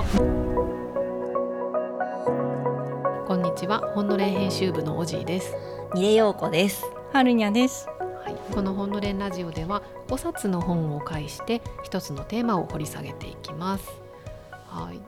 [0.00, 0.06] ト
[3.26, 3.92] こんにちは。
[3.94, 5.54] 本のれん編集部のおじいです。
[5.94, 6.84] 二レ陽子です。
[7.12, 7.86] はるにゃです。
[8.24, 13.90] はい、この本のれんラジオでは5冊の本を介して一つのテーマを掘り下げていきます。
[14.68, 15.00] はい。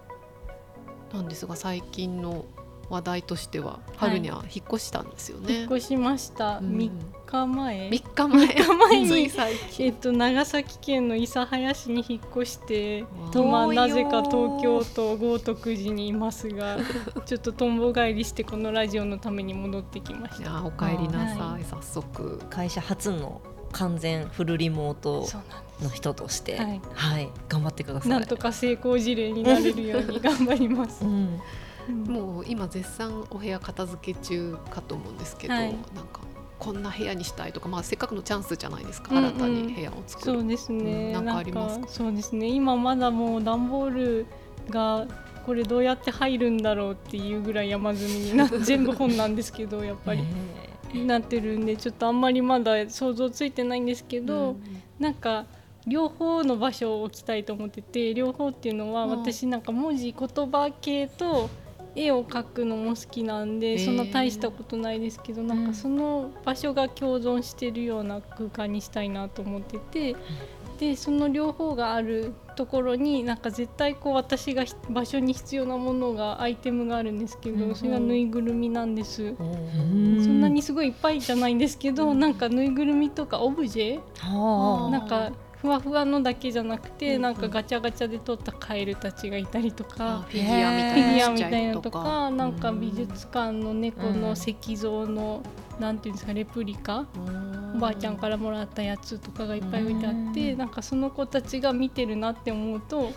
[1.14, 2.44] なんですが最近の
[2.90, 6.58] 話題としては春には引っ越したんですよね、引っ越しました。
[6.58, 6.76] うん。
[6.76, 6.90] 三
[7.32, 8.46] 日前？3日前。
[8.46, 9.30] 三日前に
[9.78, 13.66] えっと長崎県の諫早市に引っ越してわあ。
[13.68, 16.78] なぜか東京都豪徳寺にいますが
[17.24, 20.62] ちょっととんぼ返りしてこのラジオのために戻ってきました。
[20.64, 21.64] お帰りなさ、はい。
[21.64, 22.38] 早速。
[22.50, 23.40] 会社初の
[23.72, 25.26] 完全フルリモート
[25.82, 26.80] の人として、はい。
[26.92, 28.02] はい、頑張ってください。
[28.02, 31.04] すなんとか成功事例になれるように 頑張ります。
[31.04, 31.08] う。
[31.08, 31.40] ん、
[31.88, 32.04] うん。
[32.04, 35.72] もう今絶賛お部屋片付け中かと思うんですけど、はい。
[35.94, 36.20] なんか
[36.62, 40.38] こんな部屋にしたいとか、まあ、せっかくのチャンスじゃないですか、新たに部屋を作る。
[40.40, 41.12] そうですね。
[41.16, 41.88] うんなんかありますか？
[41.88, 42.46] そうですね。
[42.48, 44.26] 今まだもう段ボール
[44.70, 45.06] が
[45.44, 50.22] これどうやって入るんだろうっていうぐらい山積みにな 全部本なんですけどやっぱり、
[51.04, 55.46] なってるんでちょっとあんまりまだ想像ついてないんですけど、うんなんか
[55.84, 59.10] 両方の場所を置きたいと思ってて両方っていうのはうん。
[59.10, 61.50] 私なんか文字言葉系と
[61.94, 70.16] 絵を描くのも好きなんで、そんな大したことないですけどなんかその場所が共存してるような空間にしたいなと思ってて。
[70.78, 79.22] でその両方があるところになんか絶対こう私がひ場所に必要なものがアイテムがあるんですけど、うんそれがぬいぐるみなんです。
[79.22, 79.36] うん。
[80.24, 82.18] そんなにすごいいっぱいじゃないんですけど、うん。
[82.18, 84.00] なんかぬいぐるみとかオブジェ？
[84.18, 84.90] はあ。
[84.90, 85.30] なんか
[85.62, 95.40] ふわふわのだけじゃなくて、うんなんかガチャガチャで撮ったカエルたちがいたりとあか、フィギュアみフたいなとかなんか美術か館の猫の石像の、
[95.78, 97.06] なんていうんですかレプリカ
[97.76, 100.58] おばあちゃんからもらったやつとかがいっぱい置いてあって、うん。
[100.58, 103.12] なんかその子たちが見てるなって思うと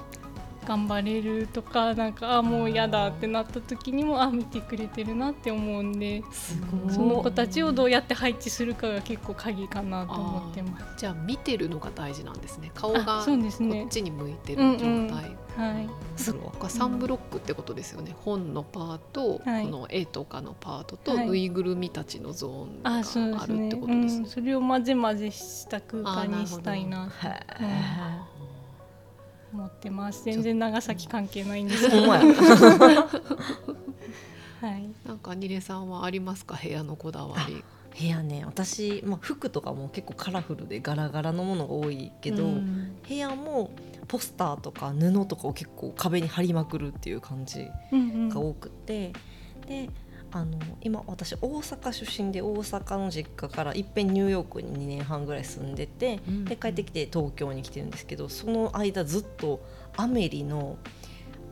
[0.65, 6.23] 頑張れるとかなんかあもう嫌だってなった時にもあ見てくれてるなって思うんで
[6.89, 10.85] その子たちをどうやって配置するかが結構鍵かなと思ってます。
[10.97, 12.71] じゃあ見てるのが大事なんですね。
[12.73, 15.11] 顔があそうですこねっちに向いてる状態、うんうん。
[15.55, 15.89] はい。
[16.17, 19.65] すごいこれ3ブロックってことですよね、本のパート、はい。
[19.65, 21.27] この絵とかのパートと、はい。
[21.27, 24.23] ぬいぐるみたちのゾーンがあるってことですね。
[24.23, 24.29] うん、。
[24.29, 28.34] それを混ぜ混ぜした空間にしたいなはと
[29.55, 30.25] 思ってます。
[30.25, 32.09] 全然長崎関係ないんですけど。
[32.09, 32.19] は
[34.77, 36.59] い、なんかニレさんはありますか？
[36.61, 37.63] 部屋のこだわり。
[37.97, 42.97] 部屋ね、私、まあ、服とかも結構カラフルでガラガラのものが多いけど、うん。
[43.07, 43.71] 部屋も
[44.09, 48.29] ポスターとか布とかを結構壁に貼りまくるっていう感じうんうん。
[48.29, 49.13] が多くて、
[49.67, 49.89] で
[50.35, 59.65] あの今私大阪出身で大阪の実家からいっぺんニューヨークに2年半ぐらい住んでて、うんで帰ってきて東京に来てるんですけどその間ずっと
[59.95, 60.77] アメリの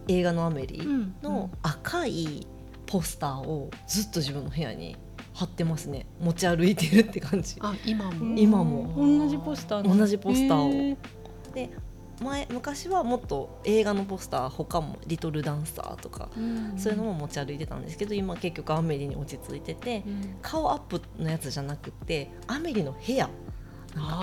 [0.10, 0.86] 映画のアメリ
[1.22, 2.46] の赤い
[2.86, 4.98] ポスターをずっと自分の部屋に
[5.34, 6.06] 貼ってますね。
[6.20, 7.56] 持ち歩いてるって感じ。
[7.62, 8.94] あ今も、今も。
[8.98, 10.98] 同じポスター同じポスターを。
[11.56, 11.70] で
[12.22, 16.74] 前昔はもっと映画のポスター他も「リトルダンサー」とかうん。
[16.78, 20.36] そういうのも持ち歩いてたんですけど今結局アメリに落ち着いててうん。
[20.42, 23.30] 顔アップのやつじゃなくてアメリの部屋。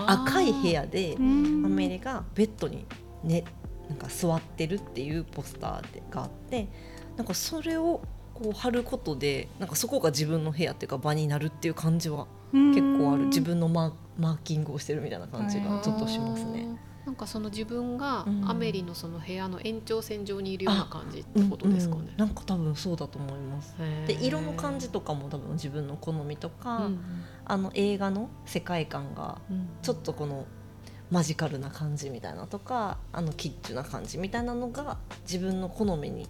[0.06, 1.62] 赤い部屋でうん。
[1.67, 2.87] アメリがベッドに
[3.25, 3.45] ね
[3.89, 6.69] なんか座ってるっていうポスターでがあって
[7.17, 8.01] なんかそれを
[8.34, 13.27] こう貼ることでなんかそこが自分の部屋っていうか場になるっていう感じは結構ある。
[13.27, 16.67] 自分のマーマーキングをしてるみたいな感じがちょっとしますね。
[17.06, 18.50] なんかその自分がうん。
[18.50, 22.03] アメリのその部屋の延長線上にいるような感じってことですかね。
[22.03, 22.09] うん。
[22.09, 22.16] うん。
[22.16, 23.75] なんか多分そうだと思います。
[24.06, 27.00] で色の感じとかも多分自分の好みとか、うん。
[27.44, 29.69] あの映画の世界観がうん。
[29.83, 30.47] ちょっとこの
[31.10, 36.28] マジカルな感じみたいなとかあのキッチュな感じみたいなのが自分の好みに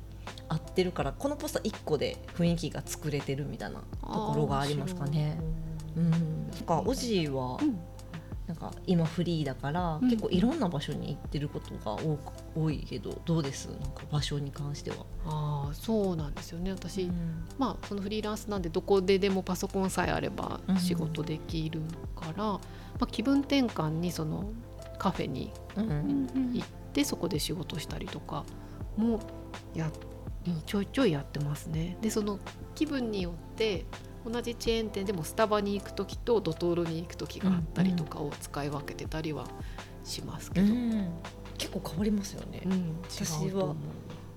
[0.48, 5.38] 合ってるからこのポスター1個で雰囲気が作れてるみたいなところがありますかね。
[5.96, 6.10] うん、
[6.50, 7.78] なんかおじいはうん
[8.50, 10.10] なんか今フリーだから、うん。
[10.10, 13.68] 結構いろんな場所に行ってることが多く多いけどどうです？
[13.68, 14.96] なんか場所に関しては。
[15.24, 16.72] ああそうなんですよね。
[16.72, 17.44] 私、うん。
[17.58, 20.76] まあそのフリーランスなんでどこででもパソコンさえあればうん。
[20.78, 21.80] 仕事できる
[22.16, 22.60] から、ま
[23.02, 24.50] あ、気分転換にその
[24.98, 26.52] カフェにうん。
[26.52, 28.44] 行ってそこで仕事したりとか
[28.96, 29.20] も
[29.74, 29.88] や
[30.66, 31.96] ちょいちょいやってますね。
[32.00, 32.40] でその
[32.74, 33.84] 気分によって
[34.24, 39.46] 同じチェーン店でもスタバに行く時とドトールに行く時があったりとかを使い分けてたりは
[40.04, 41.08] しますけど、うん。
[41.58, 42.62] 結構変わりますよね。
[43.08, 43.76] 私は違うと思う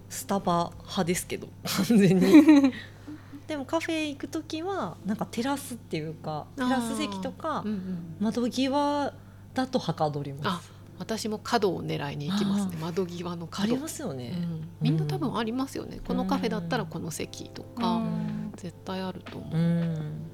[0.09, 1.47] スタバ派ですけど。
[1.87, 2.73] 完全に。
[3.47, 9.13] でもカフェ行く時はなんかテラスっていうかテラス席とかうんうん窓際
[9.53, 12.77] だとはかどりまあす私も角を狙いに行きますね。
[12.79, 14.67] 窓際のあ角りますよね、うん。
[14.79, 18.22] みんな多分ありますよね、このカフェだったらこの席とか、うん
[18.55, 19.55] 絶対あると思う。
[19.57, 20.31] うん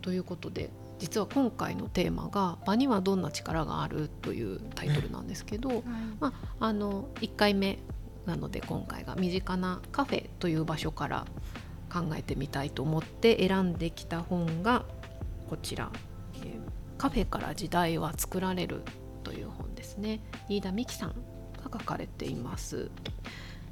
[0.00, 5.82] ということで実は今回のテーマが「場にはどんな力がある?」というタイトルなんですけど、
[6.18, 7.78] まあ、あの1回目
[8.24, 11.26] なので今回が身近なカフェという場所から
[11.92, 14.84] 考えてみたいと思って選んできた本が
[15.48, 15.92] こちら
[16.42, 16.58] 「えー
[16.96, 18.82] カフェから時代は作られる」
[19.22, 21.14] という本ですね飯田美希さんが
[21.64, 22.90] 書かれています。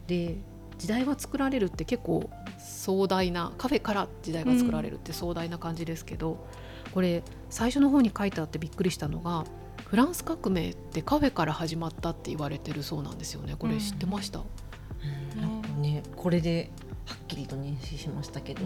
[0.07, 0.37] で
[0.78, 6.46] 時代は作られるって結構壮大なカフェから時代が作られるって壮大な感じですけど、
[6.93, 9.44] これ最初の方に書いてあってびっくりしたのが
[9.87, 13.55] フランス革命ってカフェから始まったって言われてるそうなんですよね。
[13.58, 15.82] これ知ってました、うん。
[15.82, 16.70] ねこれで
[17.06, 18.62] はっきりと認識しましたけど、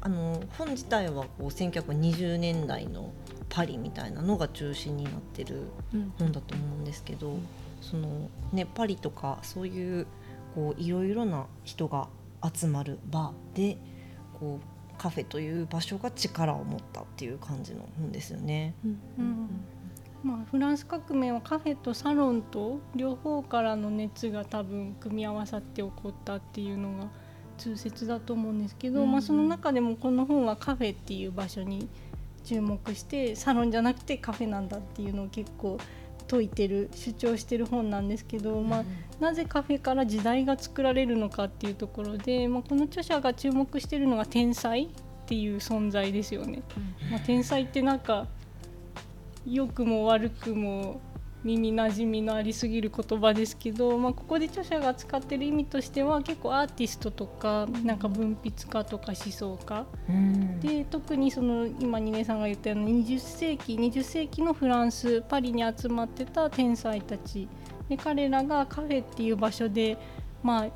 [0.00, 3.12] あの本自体はこう1920年代の
[3.48, 5.62] パリみたいなのが中心になってる
[5.94, 6.12] うん。
[6.18, 7.38] 本だと思うんですけど、
[7.80, 10.06] そのねパリとかそういう
[10.54, 12.08] こういろいろな人が
[12.52, 13.78] 集まる場で
[14.38, 18.74] こうカフェという場所が力を持ったっていう感じの本ですよね。
[18.84, 19.48] うん
[20.22, 27.08] まあ、フランス革命はカフェとサロンと両方からの熱が多分組み合わさって起こったっていうのが
[27.56, 29.12] 通説だと思うんですけど、うん。
[29.12, 31.88] まあ、その中でもこの本はカフェっていう場所に
[32.44, 35.78] 注目してサロンじゃなくてカフェなんだっていうのを結構
[36.30, 38.84] 説いてる主張してる本なんですけど、まあ、
[39.18, 44.88] なぜカフェから時代が作られるのかっていうところで、まあ、この著者が注目してるのが天才っ
[45.26, 46.62] ていう存在ですよね。
[47.10, 48.28] まあ、天才ってなんか
[49.44, 51.00] 良くも悪くも
[51.42, 59.86] 耳なじみのありすぎる言葉ですけど、まあ、ここで著者が使ってる意味としては結構アーティストとかなんか文筆家とか思想家。
[60.08, 60.60] うん。
[60.60, 67.48] で特にその今二年さんが言ったように20世紀20世紀のフランスパリに集まってた天才たち。
[67.88, 69.96] で彼らがカフェっていう場所で、
[70.42, 70.66] ま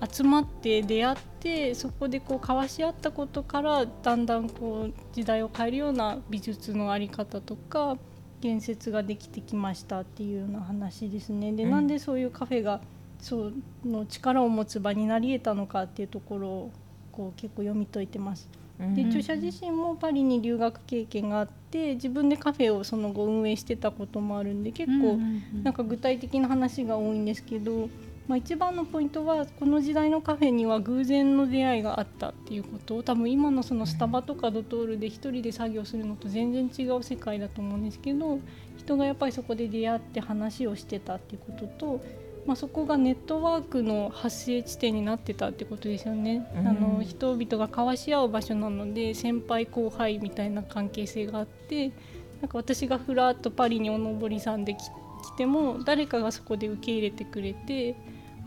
[0.00, 7.96] あ、集まって出会ってそこでこう交わし合ったことからだんだんこう時代を変えるような美術の在り方とか
[8.40, 11.52] 建設ができてきましたっていうような話ですね。
[11.52, 12.80] でうんなんでそういうカフェが
[13.20, 13.50] そ
[13.84, 16.70] の力を持つ場になり得たのかっていうところを
[17.12, 18.48] こう結構読み解いてます。
[18.94, 25.18] で著者自身もパリに留学経験があって自分でカフェをその後運営してたこともあるんで結構
[25.64, 27.90] なんか具体的な話が多いんですけど、
[28.28, 38.38] まあ、一番のポイントはこの時代のカフェには偶然の出会いがあったっていうこと多分今のそのスタバとかドトールで一人で作業するのと全然違う世界だと思うんですけど
[38.76, 42.28] 人がやっぱりそこで出会って話をしてたっていうことと。
[42.46, 46.48] まあ、そこがネットワークの発生地点になってたってことですよね。
[46.56, 51.92] うんあの人々が交わし合う場所なので先輩後輩みたいな関係性があって
[52.40, 57.96] なんか私がふらっとパリにおのぼりさんでき来ても誰かがそこで受け入れてくれて、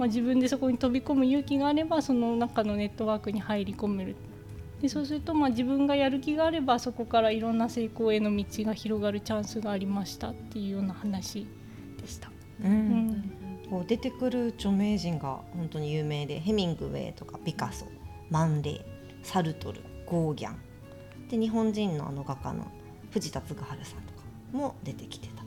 [0.01, 4.15] まあ、自分でそこに飛び込む勇気があればその中のネットワークに入り込める。
[4.81, 11.45] でそうするとまあ自分がやる気があればそこからいろんな成功への道が広がるチャンスがありましたっていうような話
[12.01, 12.29] でした。
[12.63, 13.09] ううん。
[13.09, 13.23] ん
[13.69, 17.85] こう出てくる著名人が本当に有名でヘミングウェイとかピカソ
[18.31, 18.83] マンレー
[19.21, 20.57] サルトルゴーギャン。
[21.29, 22.65] で日本人のあの画家の
[23.11, 25.43] 藤田嗣治さんとかも出てきてた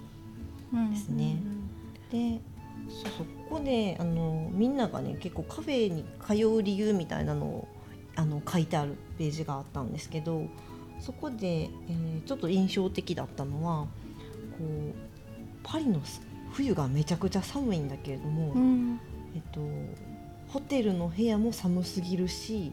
[0.72, 0.92] うん。
[0.92, 1.38] ですね。
[2.12, 2.40] で
[2.88, 7.68] そそこであのみんながね結構カフェに通う理由みたいなのを
[8.16, 10.46] あの書いてあるページがあったんですけど
[11.00, 13.86] そこで、えーちょっと印象的だったのは
[14.56, 14.94] こう
[15.62, 16.00] パリの
[16.52, 19.00] 冬がめちゃくちゃ寒いんだけれども、うん。
[19.34, 19.60] えっと、
[20.48, 22.72] ホテルの部屋も寒すぎるし、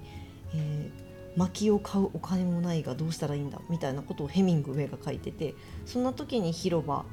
[0.53, 5.55] えー薪を買うお金もないがどうしたらいいんだみたいなことをヘミングウェイが書いてて
[5.86, 7.05] そんな時に広場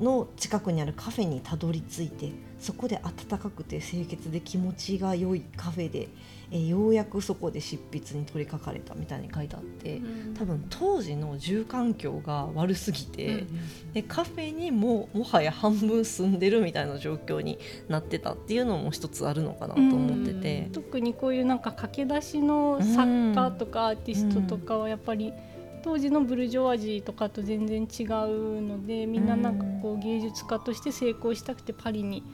[0.00, 6.08] の近くにあるカフェにたどり着いてそこで暖かくて清潔で気持ちが良いカフェで、
[6.50, 10.00] えーようやくそこで執筆に取り掛かれたみたいに書いてあって
[10.38, 13.44] 多分当時の住環境が悪すぎて。
[13.92, 25.32] でカフェにももはや半分住んでるみたいな状況になってたっていうのも一つあるのかなと思ってて、特にこういうなんか駆け出しの作家とかアーティストとかはやっぱり
[25.86, 32.24] 当時のブルジョワジーとかと全然違うのでみんななんかこう芸術家として成功したくてパリに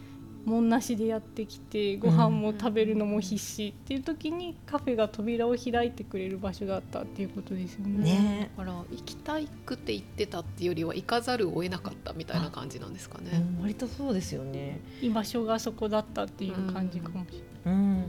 [0.47, 8.04] 門なしでやってきてご飯も食べるのも必死っていう時にカフェが扉を開いてくれる場所だったっていうことですよね。
[8.04, 13.44] ねだから行きたいくて行ってたっていうよりは行かざるを得なかったみたいな感じなんですかね。
[13.59, 14.80] うん割とそうですよね。
[15.02, 17.76] 居場所がそこだったっていう感じかもしれない。
[17.76, 18.04] うん、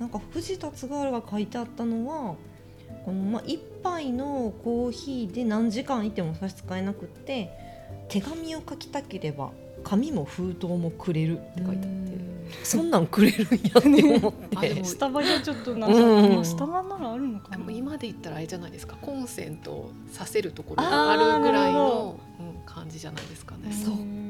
[0.00, 2.36] なんか藤田津軽が書いてあったのは
[3.04, 7.50] この、まあ、一杯のコーヒーで何時間いても差し支えなくって
[8.08, 9.50] 手紙を書きたければ
[9.84, 12.12] 紙も封筒もくれるって書いてあって
[12.62, 14.56] そんなんくれるんやって思って。
[14.56, 16.34] あでもスタバじゃちょっとなうん。
[16.34, 17.56] まあスタバならあるのかな。
[17.56, 18.96] でも今で言ったらあれじゃないですか。
[19.00, 23.72] コンセントをさせるところがあるぐらいの、うん、感じじゃないですかね。
[23.72, 24.00] そっか。
[24.00, 24.28] うん。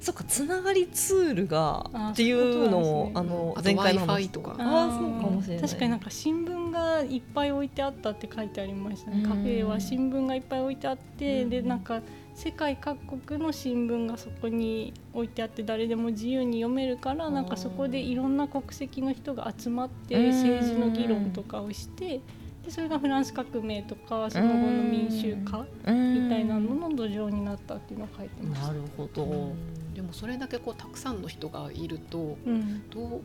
[0.00, 4.56] そっかつながりツールがあっていうのもそうあの前回の Wi-Fi とか。
[4.58, 5.64] ああそうかもしれない。
[5.64, 9.22] 確かになんか新聞がいっぱい置いてあったって書いてありましたね。
[9.22, 9.28] うん。
[9.28, 11.50] カフェは新聞がいっぱい置いてあって、うん。
[11.50, 12.02] でなんか
[12.34, 20.26] 世界各国の新聞がそこに置いてあって誰でも自由に読めるからなんかそこでいろんな国籍の人が集まってうん。
[20.32, 22.20] 政治の議論とかをして
[22.64, 28.68] でそれがフランス革命とかその後の民衆化みたいなのの土壌になったっていうのを書いてました。
[28.68, 29.94] なるほど、うん。
[29.94, 32.88] でもそれだけこうたくさんの人がいるとうん。
[32.90, 33.20] どう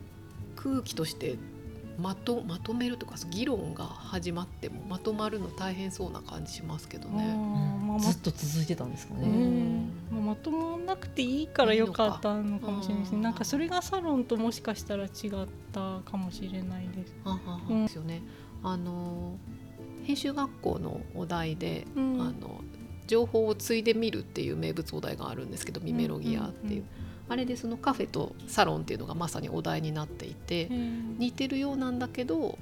[0.56, 1.38] 空気として
[2.02, 7.36] まとまとめるとか議論が始まってもまとまるの大変そうな感じしますけどね。
[7.36, 15.10] まあまずっと続いてたんですかうね、んまあまともなくていいからよかったのかもしれないですねなんかそれがサロンともしかしたら違っ
[15.74, 17.14] たかもしれないです。
[17.24, 18.22] はははうんですよね。
[18.64, 19.38] あの
[20.04, 22.62] 編集学校のお題で、うんあの
[23.08, 32.58] 情報を継いでみるっていう名物お題があるんですけど、ミメロギアっていう、うんうんあれでそのカフェとサロンっていうのがまさにお題になっていて、似てるようなんだけど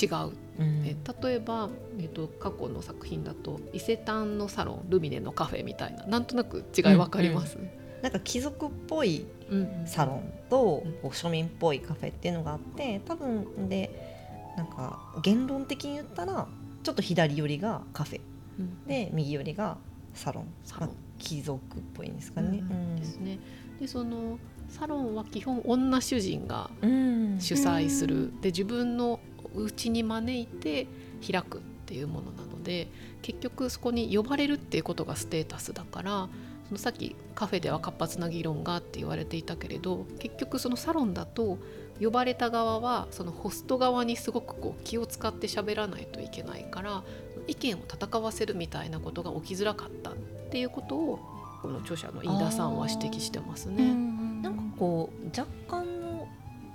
[0.00, 0.32] 違う。
[0.58, 0.86] うん。
[0.86, 7.58] え例えば、えっと過去の作品だと伊勢丹のサロンルミネのカフェみたいななんとなく違いわかります、
[8.02, 16.46] なんか貴族っぽいうんサロンと庶民っぽいカフェっていうのがあって多分でなんか言論的に言ったら
[16.82, 18.20] ちょっと左寄りがカフェ。
[18.58, 18.86] うん。
[18.86, 19.76] で右寄りが
[20.14, 20.46] サロン。
[20.64, 20.88] サロン。
[20.88, 22.58] まあ貴族っぽいんですかね。
[22.58, 23.38] うんですね。
[23.80, 27.20] でそのサロンは基本女主人がうん。
[27.40, 29.18] 主催する、で自分の
[29.56, 30.86] 家に招いて
[31.26, 32.88] 開くっていうものなので
[33.22, 36.28] 結局そこに呼ばれるっていうことがステータスだから
[36.68, 41.58] そのさっきカフェでは活発な議論がって言われていたけれど結局そのサロンだと
[42.00, 47.02] 呼ばれた側はそのホスト側にすごくこう気を使って喋らないといけないから
[47.48, 50.14] 意見を戦わせるみたいなことが起きづらかったっ
[50.50, 51.18] ていうことを
[51.60, 53.94] この著者の飯田さんは指摘してますね。
[54.42, 56.26] なんかこう若干の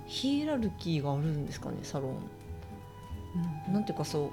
[0.06, 3.72] ヒエラルキーがあるんですかねサロン。
[3.72, 4.30] なんていうかそう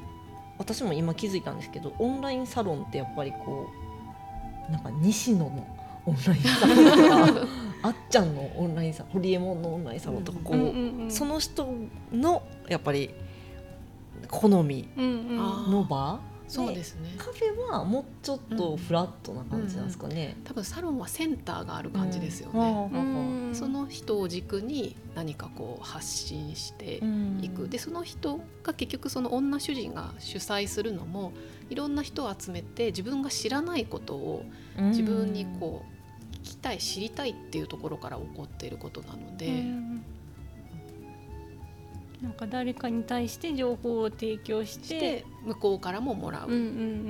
[0.57, 3.67] 私も今気づいたんですけどオンラインサロンってやっぱりこ
[4.69, 5.67] うなんか西野の
[6.05, 7.47] オンラインサロンとか
[7.83, 11.73] あっちゃんのオンラインサロンホリエモンのオンラインサロンとかこう、その人
[12.11, 13.09] のやっぱり
[14.29, 16.19] 好みあの場
[16.53, 17.15] そうですね。
[17.17, 20.37] カフェはもうちょっとフラットな感じなんですかね。
[20.43, 23.49] 多分サロンはセンターがある感じですようん。
[23.49, 23.55] ね。
[23.55, 27.01] その人を軸に何かこう発信して
[27.41, 31.33] いく、でその人が結局その女主人が主催するのも
[31.69, 34.45] いろんな人を集めて自分が知らないことを
[34.77, 40.03] 自分にこう聞きたい知りたいっていうところから起こっていることなので、うん
[42.23, 46.61] なんか誰かに対して情報を提供ししてて向こうからももらう、うんうんう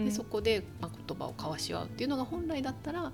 [0.01, 0.05] ん。
[0.05, 3.13] でそこでまあ言葉を交わし合うっていうのが本来だったら、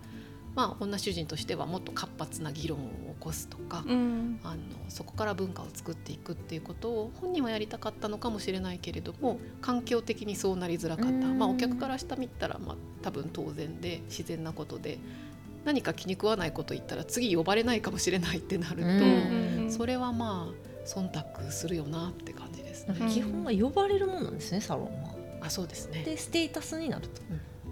[0.55, 2.87] まあ、女主人としてはもっと活発な議論を起
[3.19, 4.39] こすとか、うん。
[4.43, 11.37] あのそこから文化を作っていくっていうことを本人はやりたかったのかもしれないけれども環境的にそうなりづらかった、うん。
[11.37, 14.99] まあ、お客からしてみたら、まあ、多分当然で自然なことで
[15.65, 18.87] 何か気に食わないこと言ったら次呼ばれないかもしれないってなると、う
[19.65, 19.67] ん。
[19.69, 22.95] それはまあ忖度するよなって感じですね。
[23.11, 25.15] 基本は呼ばれるもんなんですねサロンは。
[25.41, 27.21] あそうですねでステータスになると。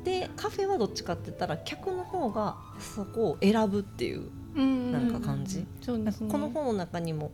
[0.03, 5.65] でカフェはどっちかって言ったら客の方がそこを選ぶっていううんなんか感じ。
[5.81, 7.31] そうですねこの本の中にも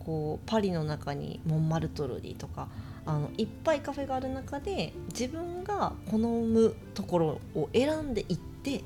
[0.00, 2.68] こうパリの中にモンマルトルリとか
[3.06, 8.82] あのいっぱいカフェがある中で自分が好むところを選んでいって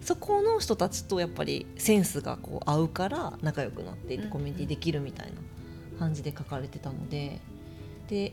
[0.00, 5.32] そこの人たちとやっぱりセンスがこう合うから仲良くなっていってうんコミュニティできるみたいな
[5.98, 7.40] 感じで書かれてたので
[8.08, 8.32] で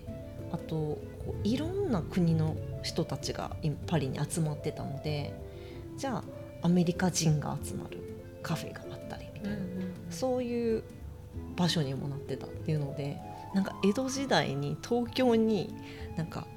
[0.52, 5.34] あとこういろんな国の人たちがいパリに集まってたので
[5.98, 6.24] じゃあ
[6.62, 8.00] アメリカ人が集まる
[8.42, 9.58] カフェがあったりみたいな。
[10.10, 10.84] そういう
[11.56, 13.20] 場所にもなってたっていうので
[13.54, 15.74] なんか江戸時代に東京に
[16.16, 16.48] なんか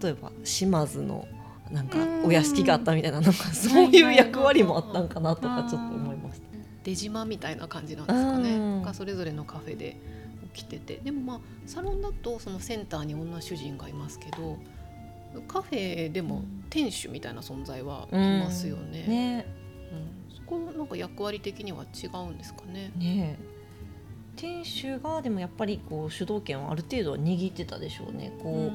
[0.00, 1.26] 例えば島津の
[1.70, 6.46] なんかお屋敷があったみたいななんかそういう役割もあったんかなとかちょっと思いました。
[6.84, 8.56] 出島みたいな感じなんですかね。
[8.56, 8.82] うん。
[8.82, 9.96] がそれぞれのカフェで
[10.54, 11.00] 起きてて。
[11.02, 14.58] でもまあサロンだとそのセンターに女主人がいますけど
[15.48, 19.06] カフェでも店主みたいな存在はいますよね。
[19.06, 19.46] ね。
[20.30, 20.36] うん。
[20.36, 22.92] そこなんか役割的には違うんですかね。
[22.96, 23.38] ね
[24.36, 28.32] 店主がでもやっぱりこう主導権をある程度は握ってたでしょうね。
[28.42, 28.72] こう、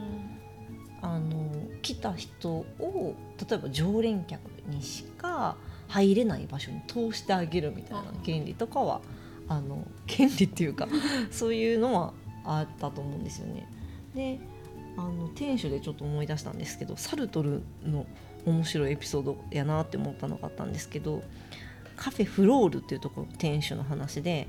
[1.01, 3.15] あのキッた人を
[3.49, 5.55] 例えば常連客にしか
[5.87, 9.01] 入れない場所に通してあげるみたいな権利とかは
[9.49, 10.87] あの権利っていうか
[11.31, 12.13] そういうのは
[12.45, 13.67] あったと思うんですよね。
[14.15, 14.39] で
[14.97, 18.05] あの店主でちょっと思い出したんですけどサルトルの
[18.45, 21.23] 面白いエピソードやなって思ったのがあったんですけど
[21.95, 24.47] カフェフロールっていうところ店主の話で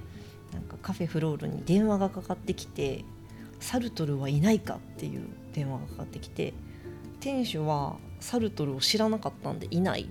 [0.53, 3.05] なんかカフェフロールに電話がかかってきて
[3.61, 6.53] 「サルトルはいないか?」っていう電話がかかってきて
[7.21, 10.11] 店主はサルトルを知らなかったんでいない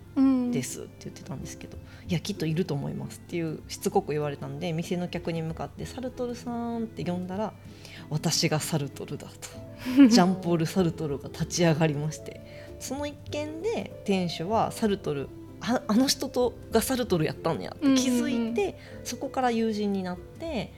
[0.51, 1.77] ですって言ってたんですけど、
[2.07, 7.53] いやきっといると思いますっていうしつこく言われたんで店の客に向かって「サルトルさん」って呼んだら
[8.09, 9.69] 「私がサルトルだ」と。
[10.09, 12.59] ジャンポール・サルトルが立ち上がりまして。
[12.79, 15.27] その一件で店主はサルトル
[15.61, 20.71] ああの人とがサルトルやったんやって気づいて、そこから友人になって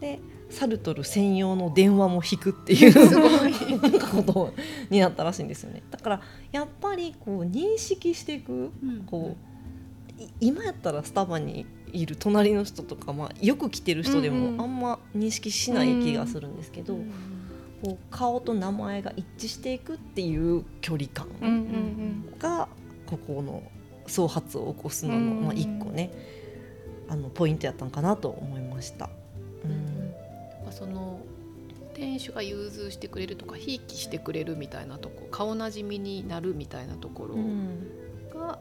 [0.00, 0.18] で
[0.50, 3.52] サルトル専用の電話も引くっていう すごい。
[4.00, 4.54] こと
[4.90, 5.82] になったらしいんですよね。
[5.90, 6.20] だから
[6.52, 8.70] やっぱりこう認識していく、
[9.06, 16.98] こう今やったらスタバにいる隣の人とか、まあ、よく来てる人でもあんま認識しない気がするんですけど、
[17.82, 21.26] こう顔と名前が一致していくっていう距離感
[22.38, 22.68] が
[23.06, 23.62] ここの
[24.06, 26.12] 創発を起こすのの、まあ、一個ね
[27.08, 29.10] あのポイントやったんかなと思いました。
[30.74, 31.20] うんその
[31.94, 37.36] 店主が融通してくれるとかひいきしてくれるみたいなとこ顔なじみになるみたいなところ
[38.36, 38.58] が、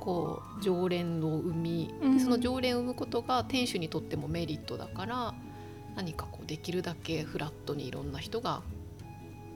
[0.00, 5.34] こう常連を生み、うん、その常連を生むことが店主にとってもメリットだから
[5.96, 8.62] 何かこうできるだけフラットにいろんな人が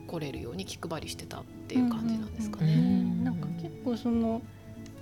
[0.07, 2.73] 来れるように気配りしてたっていう感じなんですかね。
[2.73, 4.41] うんうん、なんか結構その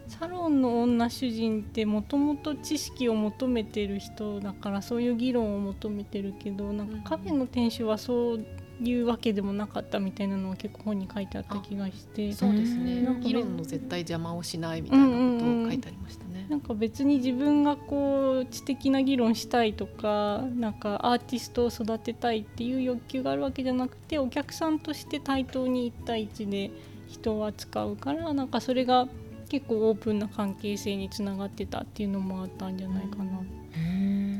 [0.07, 8.45] サロンの女主人ってもともと知識を求めてる人だからそういう議論を求めてるけどなんかカフェの店主はそう
[8.81, 12.31] いうわけでもなかったみたいなのは結構本に書いてあった気がして。
[12.31, 13.07] そうですね。
[13.21, 16.45] 議論の絶対邪魔をしないみたいなことを書いてありましたね。
[16.47, 26.71] なんか別に自分がこう知的な議論したいとかなんかアーティストを育てたいっていう欲求があるわけじゃなくてお客さんとして対等に1対1で
[27.07, 29.07] 人を扱うからなんかそれが
[29.49, 33.43] 結構オープンな関係性につながってたっていうのもあったんじゃないかなと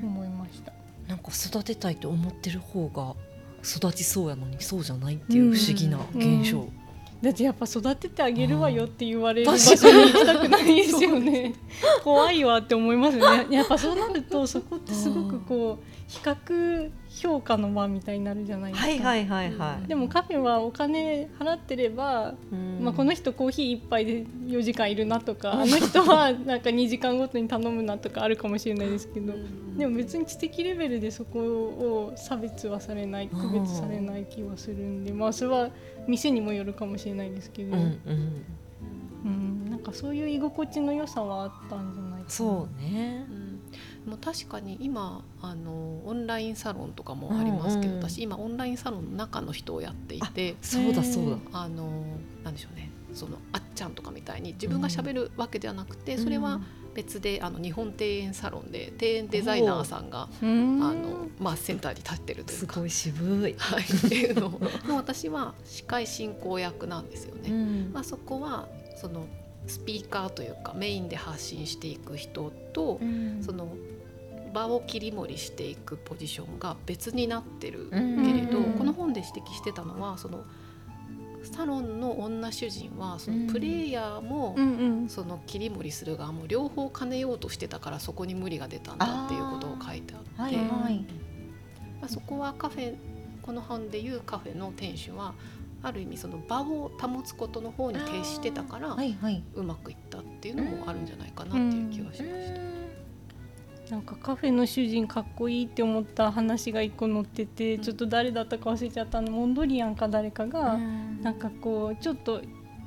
[0.06, 0.74] 思いました。
[1.08, 3.16] なんか育てたいと思ってる方が
[3.64, 6.58] 育ちそうやのにそうじゃないっていう不思議な現象。
[6.60, 6.87] うんうん
[7.22, 11.54] だってやっぱ育ててあげるわよって言われる場所に行きたくないですよね。
[12.04, 13.48] 怖いわって思いますよね。
[13.56, 18.88] やっぱそうなると そこってすごくこう比較評価の場みたいになるじゃないですか。
[18.90, 19.88] はいはいはいはい。
[19.88, 22.36] でもカフェはお金払ってれば、
[22.80, 29.34] まあこの人コーヒー一杯で4時間いるなとか、あの人はなんか2時間ごとに頼むなとかあるかもしれないですけど、
[29.76, 35.70] でも別に知的レベルでそこを差別はされない、区別されない気はするんで、まあそれは
[36.08, 37.76] 店にもよるかもしれないですけど。
[37.76, 38.46] うん、うん
[39.26, 42.24] うん、なんかそういう居心地の良さはあったんじゃないかな。
[42.30, 43.26] そうね。
[43.30, 43.48] うん
[44.08, 52.06] もう確かに今あのオンラインサロンとかもありますけど、うんうん、私今オンラインサロンの中の人をやっていてそうだそうだあの
[52.44, 56.62] なんでしょうねそのあっちゃんとかみたいに自分がしゃべるわけではなくて、うん、それは
[56.98, 62.74] 別であの日本庭園サロンで庭園デザイナーさんがあの、まあ、センターに立ってるというか。
[62.74, 67.52] すごい渋い、はい、っていうのの私は司会進行役なんですよね。
[67.52, 69.28] うん、まあ、そこはその
[69.68, 73.68] スピーカーというかメインで発信していく人と、うん、その
[74.52, 77.98] 場を切り盛りしていくポジションが別になってるけ
[78.34, 80.46] れど、この本で指摘してたのはその
[81.58, 84.56] サロンの女主人はそのプレイヤーも、
[85.10, 90.56] その切り盛りする側も両方兼ねようとしてたからそこに無理が出たんだっていうことを書いてあって、
[92.00, 92.96] まあ、そこはカフェ
[93.42, 95.34] この本でいうカフェの店主は
[95.82, 98.96] ある意味その場を保つことの方に徹してたから、
[99.56, 102.77] うまくいったっていうのもあるんじゃないかなっていう気がしました。
[103.90, 109.32] なんかカフェの主人かっこいいって思った話が一個載ってて、ちょっと誰だったか忘れちゃったの。
[109.32, 110.78] モンドリアンか誰かが、
[111.22, 112.42] なんかこうちょっと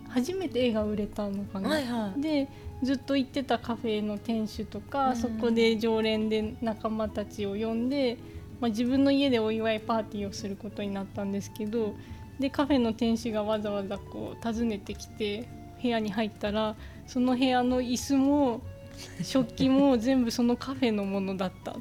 [0.08, 1.70] 初めて絵が売れたのかな。
[1.70, 2.48] はいはい、で
[2.82, 8.18] ずっと行ってたカフェの店主とか、そこで常連で仲間たちを呼んで、
[8.60, 11.94] まあ、自分の家でお祝いパーティーをすることになったんですけど
[12.38, 15.48] でカフェの店主がわざわざこう訪ねてきて
[15.82, 18.60] 部屋に入ったらその部屋の椅子も
[19.22, 21.76] 食器も全部そのカフェのものだった。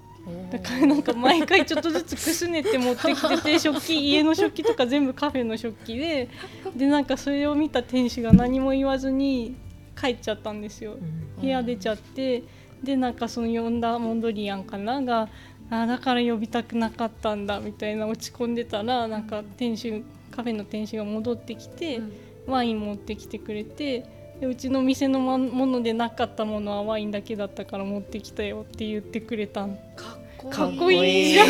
[0.52, 6.30] だからなんか毎回ちょっとずつくすねて持ってきてて食器家の食器とか全部カフェの食器で。
[6.76, 9.56] でなんかそれを見た店主が何も言わずに
[10.00, 10.98] 帰っちゃったんですよ。
[11.42, 12.44] 部屋出ちゃって。
[12.84, 15.28] でなんかその呼んだモンドリアンかなが
[15.70, 22.02] あだから呼びたくなかったんだみたいな落ち込んでたらなんか店主カフェの店主が戻ってきて、
[22.48, 24.06] ワイン持ってきてくれて
[24.40, 29.66] でうちの店のものでなかったものはワインだけだったから持ってきたよって言ってくれた。
[29.66, 31.34] んかっこいい。
[31.34, 31.48] じゃん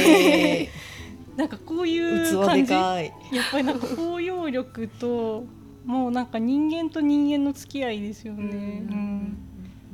[1.37, 5.45] なんかこういう感じやっぱりなんか包容力と
[5.85, 9.37] もうなんか人間と人間の付き合いですよね、うん。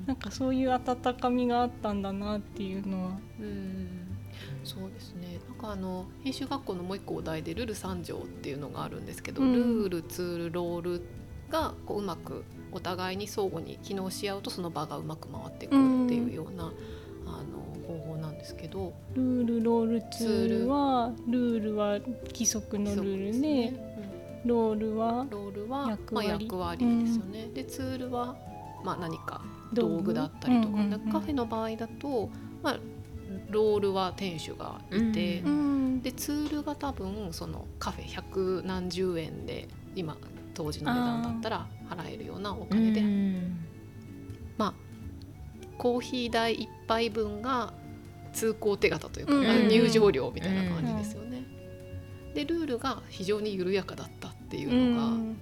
[0.07, 3.11] なんかそういう温かみがあったんだなっていうのは。
[3.39, 4.17] うん。
[4.63, 5.39] そうですね。
[5.47, 9.53] なんかあの編集学校のもう一個お題でルール3条っていうのがあるんですけど、うん。
[9.53, 11.01] ルールツールロール
[11.49, 12.43] がこううまく
[12.75, 16.65] お互いに相互に機能し合うとその場がうまく回っていくっていうような、
[17.25, 18.93] あの方法なんですけど。
[19.13, 24.41] ルールロールツールはルールは規則のルールで、そうですね。
[24.45, 27.47] ロールはうんロールは役まあ、割役割ですよね。
[27.53, 28.35] でツールは
[28.83, 29.41] まあ何か
[29.73, 32.29] 道具だったりとか,、うんうんうんカフェの場合だと、
[32.61, 32.79] まあ、
[33.49, 36.01] ロールは店主がいて、ううん。
[36.01, 40.17] でツールが多分そのカフェ百何十円で今
[40.55, 43.03] 当時の値段だったら払えるようなお金で、
[44.57, 44.73] まあ
[45.77, 47.73] コーヒー代1杯分が
[48.33, 51.43] 通行手形というか、入場料みたいな感じですよね。
[52.33, 55.37] でルールが非常に緩やかだったっていうのが、うん。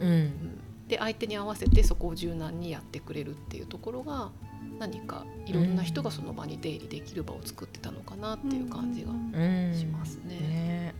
[0.00, 0.08] うん。
[0.08, 0.62] うん。
[0.88, 4.30] で相手に合わせてそこを柔軟にやってくれるっていうところが
[4.78, 9.74] 何かいろんな人がその場に出入りできる場を作ってたのかなっていう感じがうん。
[9.74, 10.34] しますね。
[10.40, 10.94] ね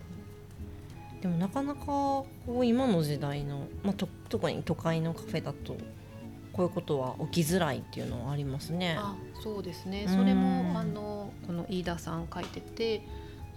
[1.22, 5.76] でもなかなかこう今の時代の、まあ、と特に都会のカフェだと
[6.52, 8.96] こういうことは起きづらいっていうのはありますね。
[8.98, 10.04] あそうですね。
[10.08, 10.16] うん。
[10.16, 13.02] それもあのこの飯田さん書いてて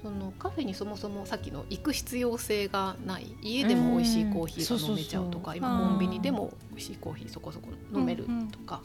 [0.04, 3.36] そのカフェにそもそもさっきの行く必要性がない。
[3.42, 5.58] 家でも美味しいコーヒーが飲めちゃうとかうん。
[5.58, 8.82] 今コンビニでも美味しいコーヒーそこそこ飲めるとか、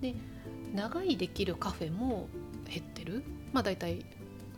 [0.00, 0.16] で
[0.74, 2.26] 長いできるカフェも
[2.68, 3.22] 減ってる。
[3.52, 4.04] まあ大体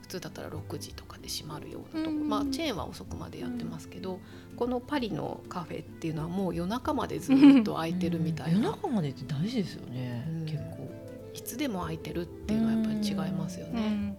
[0.01, 2.27] 普通だったら6時とかで閉まるようなとこ、うん。
[2.29, 4.19] まあチェーンは遅くまでやってますけど、
[4.55, 8.61] このパリのカフェっていうのはもう夜中までずっと開いてるみたいうん。
[8.61, 10.45] な夜中までって大事ですよね、うん。
[10.45, 10.87] 結構。
[11.33, 13.81] いつでも空いてるっていうのはやっぱり違いますよね。
[13.81, 14.17] うん。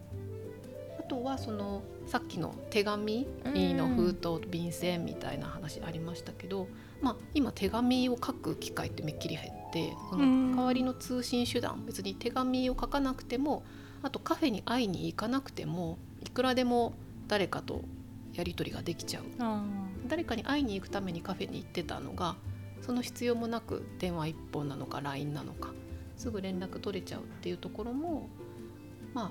[1.00, 6.68] あとはそのさっきの手紙うんの封筒便箋みたいな話ありましたけど、
[7.00, 10.50] まあ、今手紙を書く機会ってめっきり減ってそうん。
[10.52, 13.62] の代わりの通信手段別に手紙を書かなくても
[14.02, 16.94] あとカフェに会いに行かなくてもいくらでも
[17.26, 17.82] 誰かと
[18.34, 19.24] やり取りができちゃう。
[19.38, 19.64] あ
[20.06, 22.36] 誰かに会いに行くためにカフェに行ってたのが
[22.80, 25.72] その必要もなく電話一本なのか LINE なのか
[26.16, 28.28] すぐ連絡取れちゃうっていうところも
[29.12, 29.30] まあ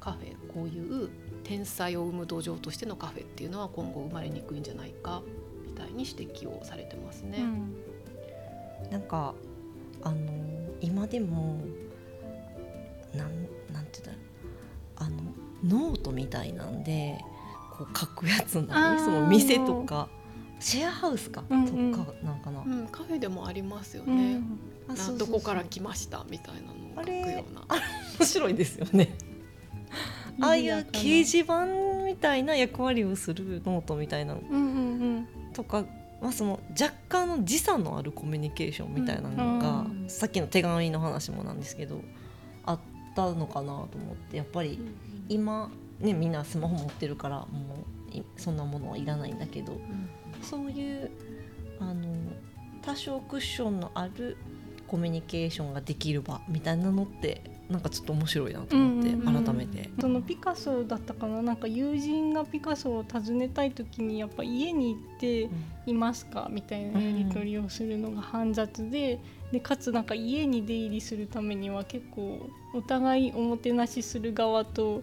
[0.00, 1.10] カフェこういう
[1.44, 5.22] 天才を生む土壌としてのカフェっていうのは今後生まれにくいんじゃないか
[5.66, 7.38] みたいに指摘をされてますね。
[7.38, 8.90] ーうん。
[8.90, 9.34] なんか
[10.02, 10.16] あの
[10.80, 11.60] 今でも
[13.14, 13.48] なん
[15.64, 17.18] ノートみたいなんで
[17.76, 18.96] こう書くやつなあー。
[18.96, 20.08] いその店とか？
[20.60, 21.92] シェアハウスか、うんうん。
[21.92, 24.38] とかなんかな、うん、カフェでもありますようね。
[24.38, 24.58] ん。
[24.88, 27.62] あなどこから来ましたみたいなのを書くような。
[28.18, 29.16] 面白いですよね。
[30.40, 31.66] ああいう掲示板
[32.04, 34.40] みたいな役割をするノートみたいなの。
[34.40, 34.64] うんう
[35.20, 35.84] んとか、
[36.20, 40.08] まあ、その若干の時差のあるコミュニケーションみたいなのが、うん。
[40.08, 42.00] さっきの手紙の話もなんですけど
[42.64, 42.78] あっ
[43.14, 44.80] たのかなと思ってやっぱり
[45.28, 47.46] 今ねみんなスマホ持ってるからも
[48.12, 49.78] ういそんなものはいらないんだけど
[50.42, 51.10] そういう
[51.80, 52.06] あの
[52.82, 54.36] 多少クッションのある
[54.86, 59.44] コミュニケーションができる場みたいなのってなんかちょっと面白いなと思って、うんうんうん。
[59.44, 59.90] 改めて。
[60.00, 61.42] そのピカソだったかな？
[61.42, 65.48] なんか友人がピカソを訪ねたい時にやっぱ家に行って
[65.86, 69.20] 「いますか?」みたいなやり取りをするのが煩雑で
[69.52, 75.02] でかつなんか家に出入りするためには結構お互いおもてなしする側と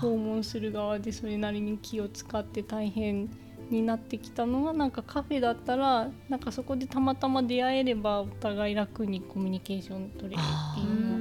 [0.00, 3.28] 訪問する側でそれなりに気を使って大変
[3.70, 11.13] になってきたのはなんかカフェだったらなんかそこでたまたま出会えればお互い楽にコミュニケーション取れるっていう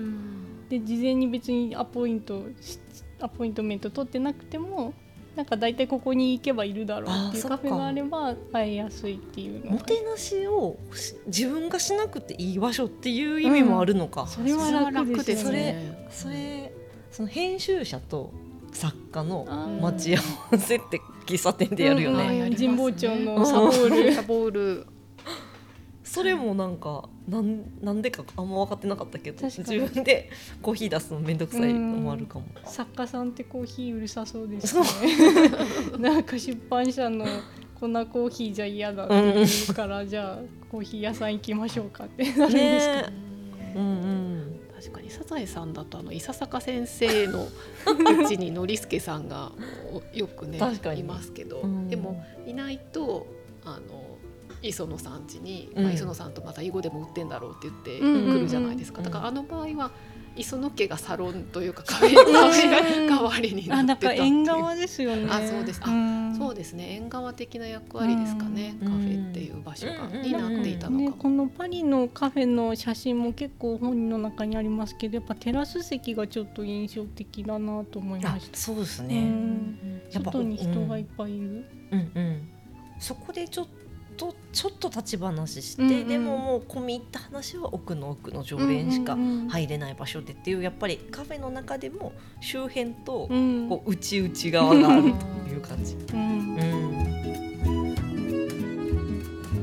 [0.80, 2.80] で事前に別にアポイントし
[3.20, 4.94] アポイントメント取ってなくても
[5.36, 16.08] なんか大体ここに行けばいるだろうっていうカフェがあれば会いやすいっていうもてなしをし自分がしなくていい場所っていう意味もあるのか、それは楽ですよね。
[16.12, 16.72] それ
[17.12, 18.32] その編集者と
[18.72, 19.46] 作家の
[19.82, 20.20] 待ち合
[20.52, 23.26] わせって喫茶店でやるようんね、やります神保町うん。
[23.26, 24.14] のサボール。
[24.14, 24.88] サボール
[26.13, 30.30] それもなんかなんなんでかあんま分かってなかったけど自分で
[30.62, 34.86] コーヒー出すのめんどくさいのもあるかも、作家さんってコーヒーうるさそうですね。
[35.97, 37.26] なんか出版社の
[37.80, 43.13] 粉コーヒーじゃ嫌だって言うから、じゃあコーヒー屋さん行きましょうかってなるんですけど、ね
[43.76, 44.60] うんうん。
[44.80, 47.47] 確かにサザエさんだとあの伊佐坂先生の
[48.21, 49.52] うちにノリスケさんが
[50.13, 50.60] よくね
[50.95, 51.89] いますけど、うん。
[51.89, 53.26] でもいないと
[53.65, 54.12] あの
[54.67, 55.84] 磯野さん家に、うん。
[55.84, 58.38] まあ、磯野さんとまた囲碁でも売ってんだろうって言ってうんうんうん。
[58.38, 59.06] 来るじゃないですか、うん。
[59.06, 59.91] だからあの場合は
[60.36, 64.23] 磯野家がサロンというかカフェ代わりになってたっていう。
[64.23, 65.28] 縁側ですよね。
[65.30, 65.82] あそうです。
[65.84, 66.36] あん。
[66.36, 66.95] そうですね。
[66.95, 78.58] 縁側的な役割ですかね、うんカフェっていう場所が、うんになっていたのね、かも、このパリのカフェの写真も結構本の中にありますけどやっぱテラス席がちょっと印象的だなと思いあました。
[78.58, 80.02] そうですうね、ん。
[80.12, 81.65] やっぱ外に人がいっぱいいる。
[81.91, 82.49] うんうん、
[82.97, 83.67] そこでちょっ
[84.15, 86.08] とちょっと立ち話して、うんうん。
[86.08, 89.17] でももう込み入った話は奥の奥の常連しか
[89.49, 93.69] 入れない場所でっていうやっぱりカフェの中でも周辺とうん。
[93.69, 95.10] こう内々側があると
[95.54, 95.95] いう感じ。
[96.13, 96.56] うん。
[96.56, 97.13] うん。